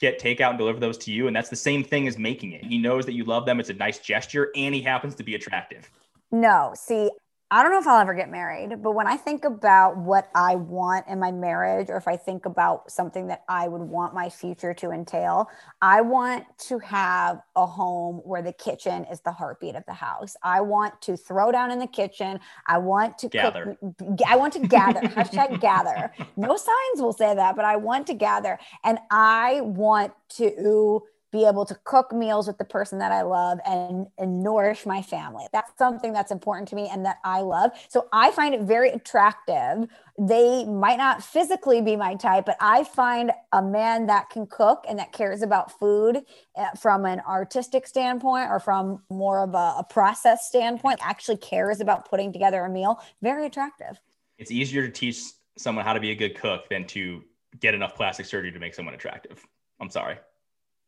[0.00, 1.26] get takeout and deliver those to you.
[1.26, 2.64] And that's the same thing as making it.
[2.64, 3.60] He knows that you love them.
[3.60, 5.90] It's a nice gesture and he happens to be attractive.
[6.32, 7.10] No, see,
[7.48, 10.56] I don't know if I'll ever get married, but when I think about what I
[10.56, 14.28] want in my marriage, or if I think about something that I would want my
[14.28, 15.48] future to entail,
[15.80, 20.36] I want to have a home where the kitchen is the heartbeat of the house.
[20.42, 22.40] I want to throw down in the kitchen.
[22.66, 23.78] I want to gather.
[23.80, 25.02] Cook, I want to gather.
[25.02, 26.12] hashtag gather.
[26.36, 28.58] No signs will say that, but I want to gather.
[28.82, 31.02] And I want to
[31.36, 35.02] be able to cook meals with the person that I love and, and nourish my
[35.02, 35.44] family.
[35.52, 37.72] That's something that's important to me and that I love.
[37.88, 39.86] So I find it very attractive.
[40.18, 44.86] They might not physically be my type, but I find a man that can cook
[44.88, 46.22] and that cares about food
[46.56, 51.80] eh, from an artistic standpoint or from more of a, a process standpoint, actually cares
[51.80, 54.00] about putting together a meal, very attractive.
[54.38, 55.22] It's easier to teach
[55.58, 57.22] someone how to be a good cook than to
[57.60, 59.44] get enough plastic surgery to make someone attractive.
[59.78, 60.16] I'm sorry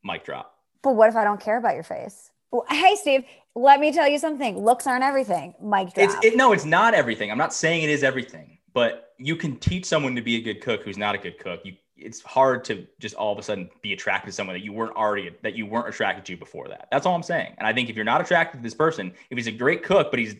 [0.08, 0.54] mic drop.
[0.82, 2.30] But what if I don't care about your face?
[2.70, 4.58] Hey, Steve, let me tell you something.
[4.58, 5.54] Looks aren't everything.
[5.60, 5.98] Mic drop.
[5.98, 7.30] It's, it, no, it's not everything.
[7.30, 10.62] I'm not saying it is everything, but you can teach someone to be a good
[10.62, 11.60] cook who's not a good cook.
[11.64, 14.72] You it's hard to just all of a sudden be attracted to someone that you
[14.72, 16.88] weren't already that you weren't attracted to before that.
[16.90, 17.54] That's all I'm saying.
[17.58, 20.10] And I think if you're not attracted to this person, if he's a great cook,
[20.10, 20.36] but he's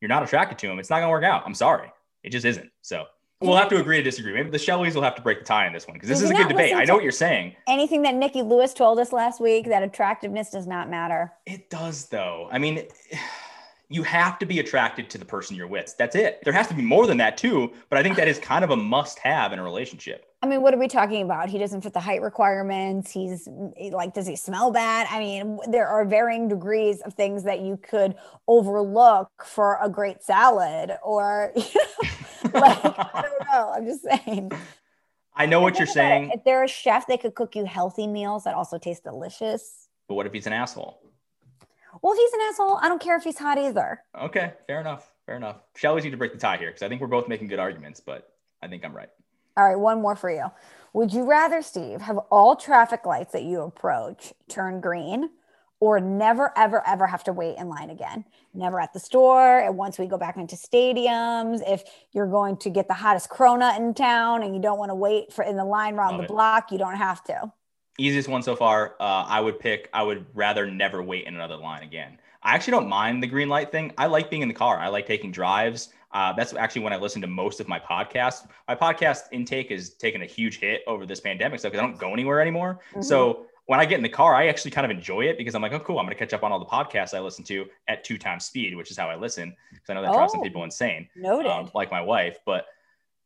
[0.00, 1.42] you're not attracted to him, it's not gonna work out.
[1.44, 1.92] I'm sorry.
[2.22, 2.70] It just isn't.
[2.82, 3.06] So
[3.40, 4.32] we'll have to agree to disagree.
[4.32, 6.30] Maybe the Shelleys will have to break the tie in this one because this is
[6.30, 6.74] a good debate.
[6.74, 7.56] I know what you're saying.
[7.66, 11.32] Anything that Nikki Lewis told us last week that attractiveness does not matter.
[11.46, 12.48] It does though.
[12.52, 12.86] I mean,
[13.88, 15.94] you have to be attracted to the person you're with.
[15.98, 16.40] That's it.
[16.44, 18.70] There has to be more than that too, but I think that is kind of
[18.70, 20.29] a must have in a relationship.
[20.42, 21.50] I mean, what are we talking about?
[21.50, 23.10] He doesn't fit the height requirements.
[23.10, 25.06] He's eh, like, does he smell bad?
[25.10, 28.14] I mean, there are varying degrees of things that you could
[28.48, 31.62] overlook for a great salad, or you
[32.54, 33.72] know, like I don't know.
[33.74, 34.50] I'm just saying.
[35.34, 35.94] I know what you're about it.
[35.94, 39.88] saying, If they're a chef, they could cook you healthy meals that also taste delicious.
[40.08, 41.00] but what if he's an asshole?
[42.02, 44.00] Well, if he's an asshole, I don't care if he's hot either.
[44.18, 45.10] Okay, fair enough.
[45.26, 45.56] Fair enough.
[45.76, 48.00] Shelley's need to break the tie here because I think we're both making good arguments,
[48.00, 48.32] but
[48.62, 49.08] I think I'm right.
[49.60, 50.46] All right, one more for you.
[50.94, 55.28] Would you rather, Steve, have all traffic lights that you approach turn green
[55.80, 58.24] or never, ever, ever have to wait in line again?
[58.54, 59.58] Never at the store.
[59.58, 61.82] And once we go back into stadiums, if
[62.12, 65.30] you're going to get the hottest cronut in town and you don't want to wait
[65.30, 66.28] for in the line around Love the it.
[66.28, 67.52] block, you don't have to.
[67.98, 68.96] Easiest one so far.
[68.98, 69.90] Uh, I would pick.
[69.92, 72.18] I would rather never wait in another line again.
[72.42, 73.92] I actually don't mind the green light thing.
[73.98, 74.78] I like being in the car.
[74.78, 75.90] I like taking drives.
[76.12, 78.46] Uh, that's actually when I listen to most of my podcasts.
[78.66, 81.98] My podcast intake is taking a huge hit over this pandemic stuff because I don't
[81.98, 82.80] go anywhere anymore.
[83.00, 85.62] So when I get in the car, I actually kind of enjoy it because I'm
[85.62, 85.98] like, oh, cool.
[86.00, 88.44] I'm going to catch up on all the podcasts I listen to at two times
[88.44, 90.44] speed, which is how I listen because I know that drives some Oh.
[90.44, 91.46] people insane, Noted.
[91.46, 92.38] um, like my wife.
[92.44, 92.66] But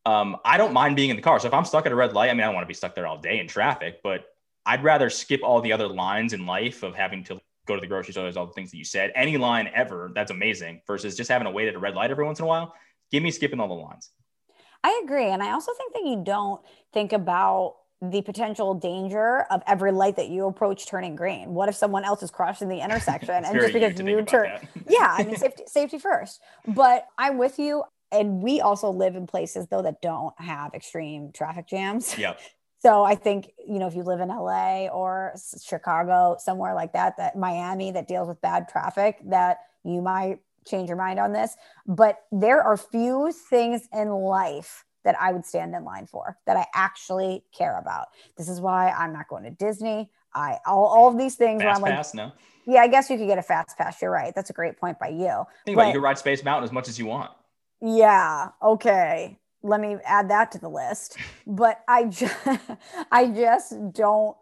[0.04, 1.40] um, I don't mind being in the car.
[1.40, 2.74] So if I'm stuck at a red light, I mean, I don't want to be
[2.74, 4.26] stuck there all day in traffic, but
[4.66, 7.86] I'd rather skip all the other lines in life of having to go to the
[7.86, 9.12] grocery store, there's all the things that you said.
[9.14, 12.24] Any line ever, that's amazing, versus just having to wait at a red light every
[12.24, 12.74] once in a while.
[13.10, 14.10] Give me skipping all the lines.
[14.82, 15.28] I agree.
[15.28, 16.60] And I also think that you don't
[16.92, 21.54] think about the potential danger of every light that you approach turning green.
[21.54, 24.50] What if someone else is crossing the intersection and just because you turn,
[24.88, 26.40] yeah, I mean safety safety first.
[26.66, 27.84] But I'm with you.
[28.12, 32.16] And we also live in places though that don't have extreme traffic jams.
[32.18, 32.38] Yep.
[32.84, 37.16] So I think, you know, if you live in LA or Chicago, somewhere like that,
[37.16, 41.56] that Miami that deals with bad traffic, that you might change your mind on this.
[41.86, 46.58] But there are few things in life that I would stand in line for that
[46.58, 48.08] I actually care about.
[48.36, 50.10] This is why I'm not going to Disney.
[50.34, 52.32] I all, all of these things where Fast I'm like, pass, no.
[52.66, 54.02] yeah, I guess you could get a fast pass.
[54.02, 54.34] You're right.
[54.34, 55.44] That's a great point by you.
[55.64, 57.30] Think about it, you can ride Space Mountain as much as you want.
[57.80, 58.48] Yeah.
[58.62, 59.38] Okay.
[59.64, 61.16] Let me add that to the list.
[61.46, 62.36] But I just,
[63.10, 64.36] I just don't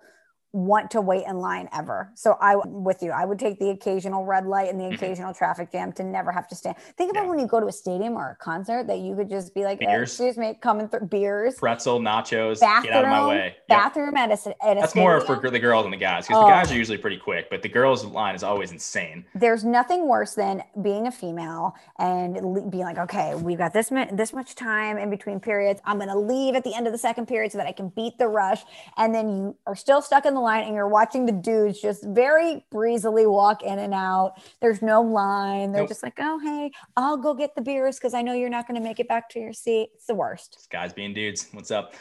[0.52, 2.10] want to wait in line ever.
[2.14, 3.10] So I with you.
[3.10, 4.94] I would take the occasional red light and the Mhm.
[4.94, 6.76] occasional traffic jam to never have to stand.
[6.98, 7.30] Think about Yeah.
[7.30, 9.82] when you go to a stadium or a concert that you could just be like,
[9.82, 11.56] "Eh, excuse me, coming through beers.
[11.58, 13.44] Pretzel, nachos, Bathroom, get out of my way.
[13.68, 13.78] Yep.
[13.78, 16.46] bathroom at a, at a That's more for the girls and the guys because Oh.
[16.46, 19.24] the guys are usually pretty quick, but the girls' line is always insane.
[19.34, 22.34] there's nothing worse than being a female and
[22.70, 25.80] being like, okay, we've got this mu- this much time in between periods.
[25.86, 28.18] I'm gonna leave at the end of the second period so that I can beat
[28.18, 28.64] the rush.
[28.98, 32.04] And then you are still stuck in the line and you're watching the dudes just
[32.04, 34.34] very breezily walk in and out.
[34.60, 35.72] There's no line.
[35.72, 35.88] They're Nope.
[35.88, 38.80] just like, oh hey, I'll go get the beers because I know you're not gonna
[38.80, 39.90] make it back to your seat.
[39.94, 40.66] It's the worst.
[40.70, 41.48] Guys being dudes.
[41.52, 41.94] What's up?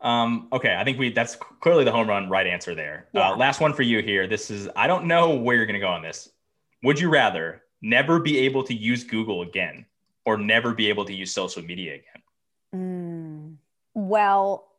[0.00, 3.06] Um, okay, I think we that's clearly the home run right answer there.
[3.12, 3.30] Yeah.
[3.30, 4.26] Uh, last one for you here.
[4.26, 6.28] This is I don't know where you're gonna go on this.
[6.82, 9.86] Would you rather never be able to use Google again
[10.24, 12.22] or never be able to use social media again?
[12.74, 13.56] Mm.
[13.94, 14.71] Well,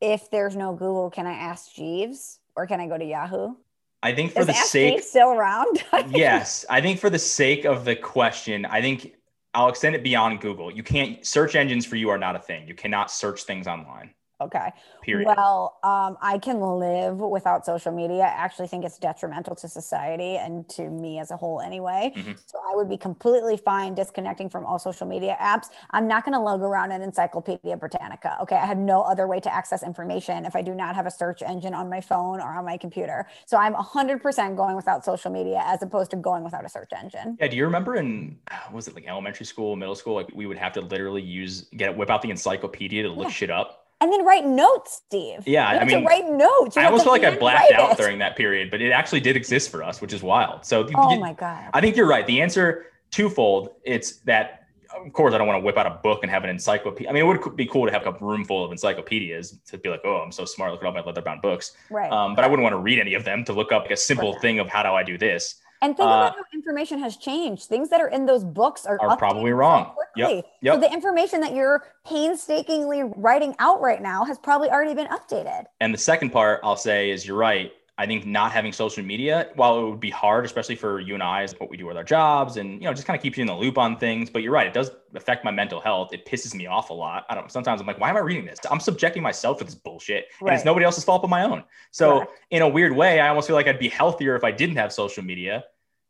[0.00, 3.54] if there's no Google, can I ask Jeeves or can I go to Yahoo?
[4.02, 5.82] I think for Is the Ask sake Jeeves still around?
[6.10, 9.14] yes, I think for the sake of the question, I think
[9.54, 10.70] I'll extend it beyond Google.
[10.70, 12.68] You can't search engines for you are not a thing.
[12.68, 14.10] You cannot search things online.
[14.38, 14.70] Okay.
[15.02, 15.26] Period.
[15.26, 18.24] Well, um, I can live without social media.
[18.24, 22.12] I actually think it's detrimental to society and to me as a whole, anyway.
[22.14, 22.38] Mhm.
[22.44, 25.70] So I would be completely fine disconnecting from all social media apps.
[25.92, 28.36] I'm not going to lug around an Encyclopedia Britannica.
[28.42, 28.56] Okay.
[28.56, 31.40] I have no other way to access information if I do not have a search
[31.42, 33.26] engine on my phone or on my computer.
[33.46, 37.38] So I'm 100% going without social media as opposed to going without a search engine.
[37.40, 38.38] Yeah, do you remember in
[38.70, 40.14] was it like elementary school, middle school?
[40.14, 43.32] Like we would have to literally use get whip out the encyclopedia to look Yeah.
[43.32, 43.85] shit up.
[44.00, 45.42] And then write notes, Steve.
[45.46, 46.76] Yeah, I mean, write notes.
[46.76, 47.96] You I almost feel like I blacked out it.
[47.96, 50.66] during that period, but it actually did exist for us, which is wild.
[50.66, 51.70] So Oh you- my God.
[51.72, 52.26] I think you're right.
[52.26, 53.70] The answer twofold.
[53.84, 54.62] It's that
[55.04, 57.08] of course I don't want to whip out a book and have an encyclopedia.
[57.10, 59.88] I mean, it would be cool to have a room full of encyclopedias to be
[59.90, 60.72] like, oh, I'm so smart.
[60.72, 61.72] Look at all my leather bound books.
[61.90, 62.10] Right.
[62.10, 63.96] Um, but I wouldn't want to read any of them to look up like a
[63.96, 64.40] simple Right.
[64.42, 65.56] thing of how do I do this.
[65.82, 67.64] And think Uh, about how information has changed.
[67.64, 69.92] Things that are in those books are, are probably wrong.
[70.16, 70.44] Exactly.
[70.62, 70.74] Yep.
[70.74, 75.66] So the information that you're painstakingly writing out right now has probably already been updated.
[75.80, 77.72] And the second part I'll say is you're right.
[77.98, 81.22] I think not having social media, while it would be hard, especially for you and
[81.22, 83.38] I, is what we do with our jobs and, you know, just kind of keeps
[83.38, 84.28] you in the loop on things.
[84.28, 84.66] But you're right.
[84.66, 86.12] It does affect my mental health.
[86.12, 87.24] It pisses me off a lot.
[87.30, 88.58] I don't, sometimes I'm like, why am I reading this?
[88.70, 91.64] I'm subjecting myself to this bullshit and it's nobody else's fault but my own.
[91.90, 94.76] So in a weird way, I almost feel like I'd be healthier if I didn't
[94.76, 95.64] have social media.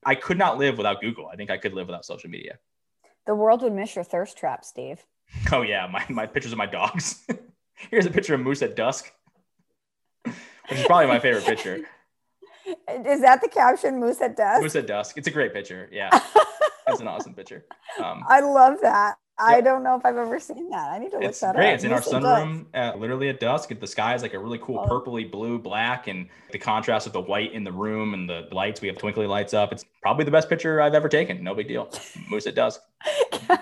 [0.04, 1.28] I could not live without Google.
[1.28, 2.58] I think I could live without social media.
[3.26, 5.04] The world would miss your thirst trap, Steve.
[5.52, 7.26] Oh yeah, my, my pictures of my dogs.
[7.90, 9.12] Here's a picture of Moose at dusk,
[10.68, 11.80] which is probably my favorite picture.
[13.06, 14.60] Is that the caption, Moose at dusk?
[14.62, 15.16] Moose at dusk.
[15.16, 15.88] It's a great picture.
[15.92, 16.08] Yeah,
[16.88, 17.64] it's an awesome picture.
[18.02, 19.16] Um, I love that.
[19.38, 20.90] I don't know if I've ever seen that.
[20.90, 21.68] I need to look it's that great.
[21.68, 21.74] up.
[21.74, 23.68] It's in our Moose sunroom, uh, literally at dusk.
[23.78, 24.86] The sky is like a really cool Oh.
[24.88, 28.80] purpley blue, black, and the contrast with the white in the room and the lights.
[28.80, 29.72] We have twinkly lights up.
[29.72, 31.44] It's probably the best picture I've ever taken.
[31.44, 31.88] No big deal.
[32.30, 32.80] Moose at dusk.
[33.48, 33.58] the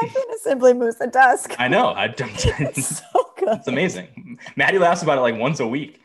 [0.00, 1.54] caption is simply Moose at dusk.
[1.58, 1.88] I know.
[1.88, 3.68] I, it's so good.
[3.68, 4.38] amazing.
[4.56, 6.00] Maddie laughs about it like once a week.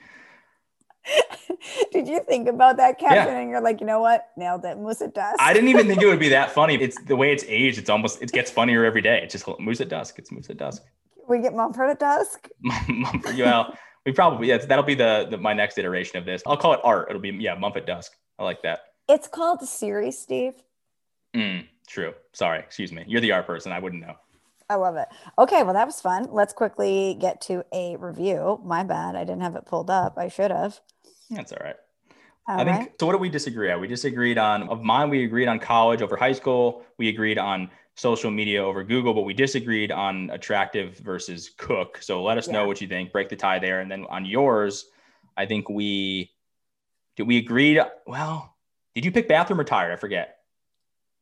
[1.92, 4.30] Did you think about that caption and you're like, you know what?
[4.38, 4.78] Nailed it.
[4.78, 5.38] Moose at dusk.
[5.40, 6.76] I didn't even think it would be that funny.
[6.76, 7.78] It's the way it's aged.
[7.78, 9.22] It's almost it gets funnier every day.
[9.24, 10.20] It's just moose at dusk.
[10.20, 10.84] It's moose at dusk.
[11.28, 12.50] we get Mumford at dusk.
[12.88, 14.58] Mumford, well, we probably yeah.
[14.58, 16.42] That'll be the, the my next iteration of this.
[16.46, 17.08] I'll call it art.
[17.10, 18.14] It'll be yeah, at dusk.
[18.40, 18.80] I like that.
[19.10, 20.54] It's called the series, Steve.
[21.36, 22.14] Mm, true.
[22.34, 22.60] Sorry.
[22.60, 23.04] Excuse me.
[23.08, 23.72] You're the art person.
[23.72, 24.16] I wouldn't know.
[24.74, 25.08] I love it.
[25.38, 26.30] Okay, well, that was fun.
[26.32, 28.60] Let's quickly get to a review.
[28.66, 29.16] My bad.
[29.16, 30.18] I didn't have it pulled up.
[30.18, 30.80] I should have.
[31.30, 31.76] That's all right.
[32.48, 32.92] All I think right.
[33.00, 33.06] so.
[33.06, 33.80] What did we disagree on?
[33.80, 35.12] We disagreed on of mine.
[35.12, 36.84] We agreed on college over high school.
[36.98, 42.00] We agreed on social media over Google, but we disagreed on attractive versus cook.
[42.02, 43.12] So let us know what you think.
[43.12, 44.90] Break the tie there, and then on yours,
[45.38, 46.32] I think we
[47.16, 47.28] did.
[47.28, 47.80] We agreed.
[48.08, 48.56] Well,
[48.96, 49.94] did you pick bathroom or tired?
[49.94, 50.40] I forget.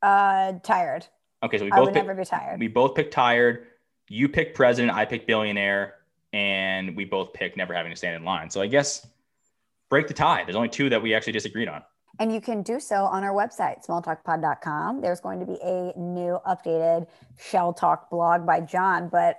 [0.01, 1.05] Uh, tired.
[1.43, 2.59] Okay, so we I both picked, never be tired.
[2.59, 3.67] we both picked tired.
[4.09, 4.93] You picked president.
[4.95, 5.95] I picked billionaire,
[6.33, 8.49] and we both picked never having to stand in line.
[8.49, 9.05] So I guess
[9.89, 10.43] break the tie.
[10.43, 11.81] There's only two that we actually disagreed on.
[12.19, 15.01] And you can do so on our website, smalltalkpod.com.
[15.01, 17.07] There's going to be a new updated
[17.39, 19.37] Shell Talk blog by John, but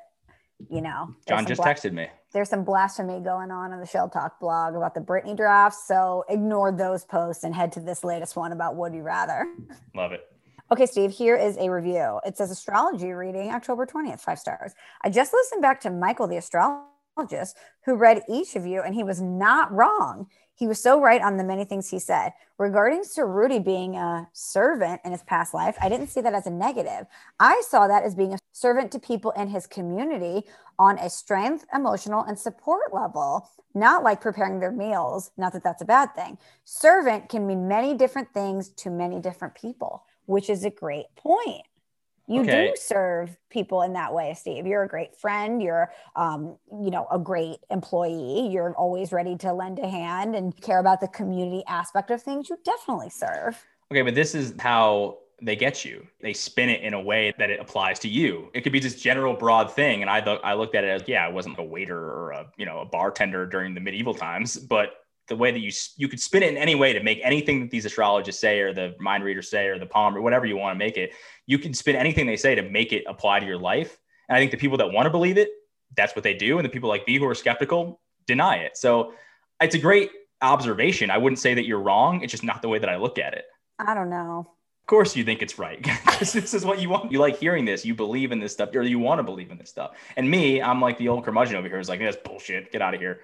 [0.71, 2.09] you know, John just bla- texted me.
[2.33, 5.87] there's some blasphemy going on in the Shell Talk blog about the Britney drafts.
[5.87, 9.47] So ignore those posts and head to this latest one about Would You Rather.
[9.95, 10.25] Love it.
[10.73, 12.19] Okay, Steve, here is a review.
[12.25, 14.73] It says astrology reading October 20th, five stars.
[15.03, 19.05] I just listened back to Michael, the astrologist, who read each of you, and he
[19.05, 20.29] was not wrong.
[20.55, 22.33] He was so right on the many things he said.
[22.57, 26.51] Regarding Ceruti being a servant in his past life, I didn't see that as a
[26.51, 27.07] negative.
[27.39, 30.45] I saw that as being a servant to people in his community
[30.79, 35.33] on a strength, emotional, and support level, not like preparing their meals.
[35.37, 36.39] Not that that's a bad thing.
[36.65, 41.63] Servant can mean many different things to many different people, which is a great point.
[42.29, 42.69] You Okay.
[42.69, 44.67] do serve people in that way, Steve.
[44.67, 45.61] You're a great friend.
[45.63, 48.49] You're, um, you know, a great employee.
[48.49, 52.49] You're always ready to lend a hand and care about the community aspect of things.
[52.49, 53.63] You definitely serve.
[53.91, 56.07] Okay, but this is how they get you.
[56.21, 58.49] They spin it in a way that it applies to you.
[58.55, 61.03] It could be this general broad thing, and I th- I looked at it as
[61.09, 64.57] yeah, I wasn't a waiter or a you know a bartender during the medieval times,
[64.57, 65.02] but
[65.33, 67.71] the way that you you could spin it in any way to make anything that
[67.71, 70.75] these astrologists say or the mind readers say or the palm or whatever you want
[70.75, 71.15] to make it,
[71.47, 73.99] you can spin anything they say to make it apply to your life.
[74.29, 75.49] And I think the people that want to believe it,
[75.97, 78.77] that's what they do, and the people like me who are skeptical deny it.
[78.77, 79.15] So
[79.59, 80.11] it's a great
[80.43, 81.11] observation.
[81.11, 82.21] I wouldn't say that you're wrong.
[82.21, 83.47] It's just not the way that I look at it.
[83.79, 84.51] I don't know.
[84.83, 87.11] Of course, you think it's right because this is what you want.
[87.11, 87.87] You like hearing this.
[87.87, 89.93] You believe in this stuff, or you want to believe in this stuff.
[90.19, 91.79] And me, I'm like the old curmudgeon over here.
[91.79, 92.71] Is like, that's bullshit.
[92.71, 93.21] Get out of here.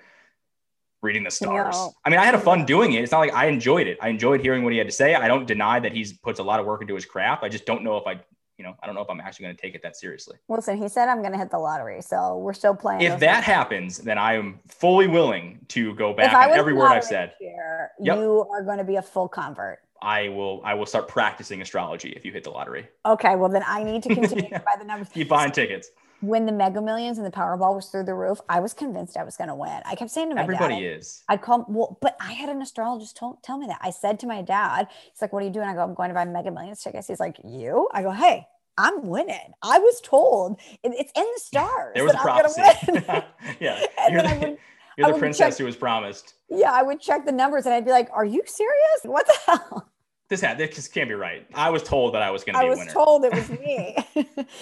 [1.01, 1.77] Reading the stars.
[1.77, 1.93] No.
[2.05, 3.03] I mean, I had a fun doing it.
[3.03, 3.99] It's not like I enjoyed it.
[4.03, 5.15] I enjoyed hearing what he had to say.
[5.15, 7.45] I don't deny that he's puts a lot of work into his craft.
[7.45, 8.21] I just don't know if I,
[8.57, 10.39] you know, I don't know if I'm actually going to take it that seriously.
[10.49, 13.03] Listen, he said I'm going to hit the lottery, so we're still playing.
[13.03, 17.05] If that happens, then I am fully willing to go back on every word I've
[17.05, 17.33] said.
[17.41, 18.17] Share, Yep.
[18.17, 19.79] you are going to be a full convert.
[20.03, 20.61] I will.
[20.65, 22.89] I will start practicing astrology if you hit the lottery.
[23.07, 24.59] Okay, well then I need to continue Yeah.
[24.59, 25.09] to buy the numbers.
[25.11, 25.91] Keep buying tickets.
[26.21, 29.23] When the Mega Millions and the Powerball was through the roof, I was convinced I
[29.23, 29.81] was going to win.
[29.85, 31.23] I kept saying to my Everybody dad, is.
[31.29, 33.79] I'd call well, but I had an astrologist tell, tell me that.
[33.83, 36.09] I said to my dad, he's like, "What are you doing?" I go, "I'm going
[36.09, 38.47] to buy Mega Millions tickets." He's like, "You?" I go, "Hey,
[38.77, 39.53] I'm winning.
[39.63, 41.93] I was told it- it's in the stars.
[41.95, 43.25] There was that I'm prophecy.
[43.61, 44.59] yeah, And you're the, would-
[44.97, 46.35] you're the princess check- who was promised.
[46.49, 49.01] yeah, I would check the numbers and I'd be like, "Are you serious?
[49.05, 49.89] What the hell?"
[50.29, 51.47] This had this just can't be right.
[51.55, 52.83] I was told that I was going to be winner.
[52.83, 53.97] I was told it was me.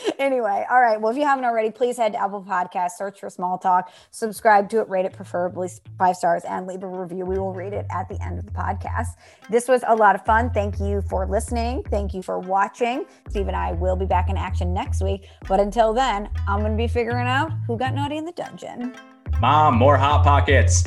[0.19, 1.01] anyway, all right.
[1.01, 4.69] Well, if you haven't already, please head to Apple Podcast, search for Small Talk, subscribe
[4.71, 7.25] to it, rate it preferably five stars, and leave a review.
[7.25, 9.17] We will read it at the end of the podcast.
[9.51, 10.51] This was a lot of fun.
[10.51, 11.83] Thank you for listening.
[11.91, 13.07] Thank you for watching.
[13.29, 15.29] Steve and I will be back in action next week.
[15.49, 18.95] But until then, I'm going to be figuring out who got naughty in the dungeon.
[19.41, 20.85] Mom, more hot pockets.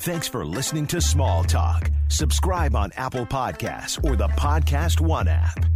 [0.00, 1.90] Thanks for listening to Small Talk.
[2.08, 5.66] Subscribe on Apple Podcasts or the Podcast One app.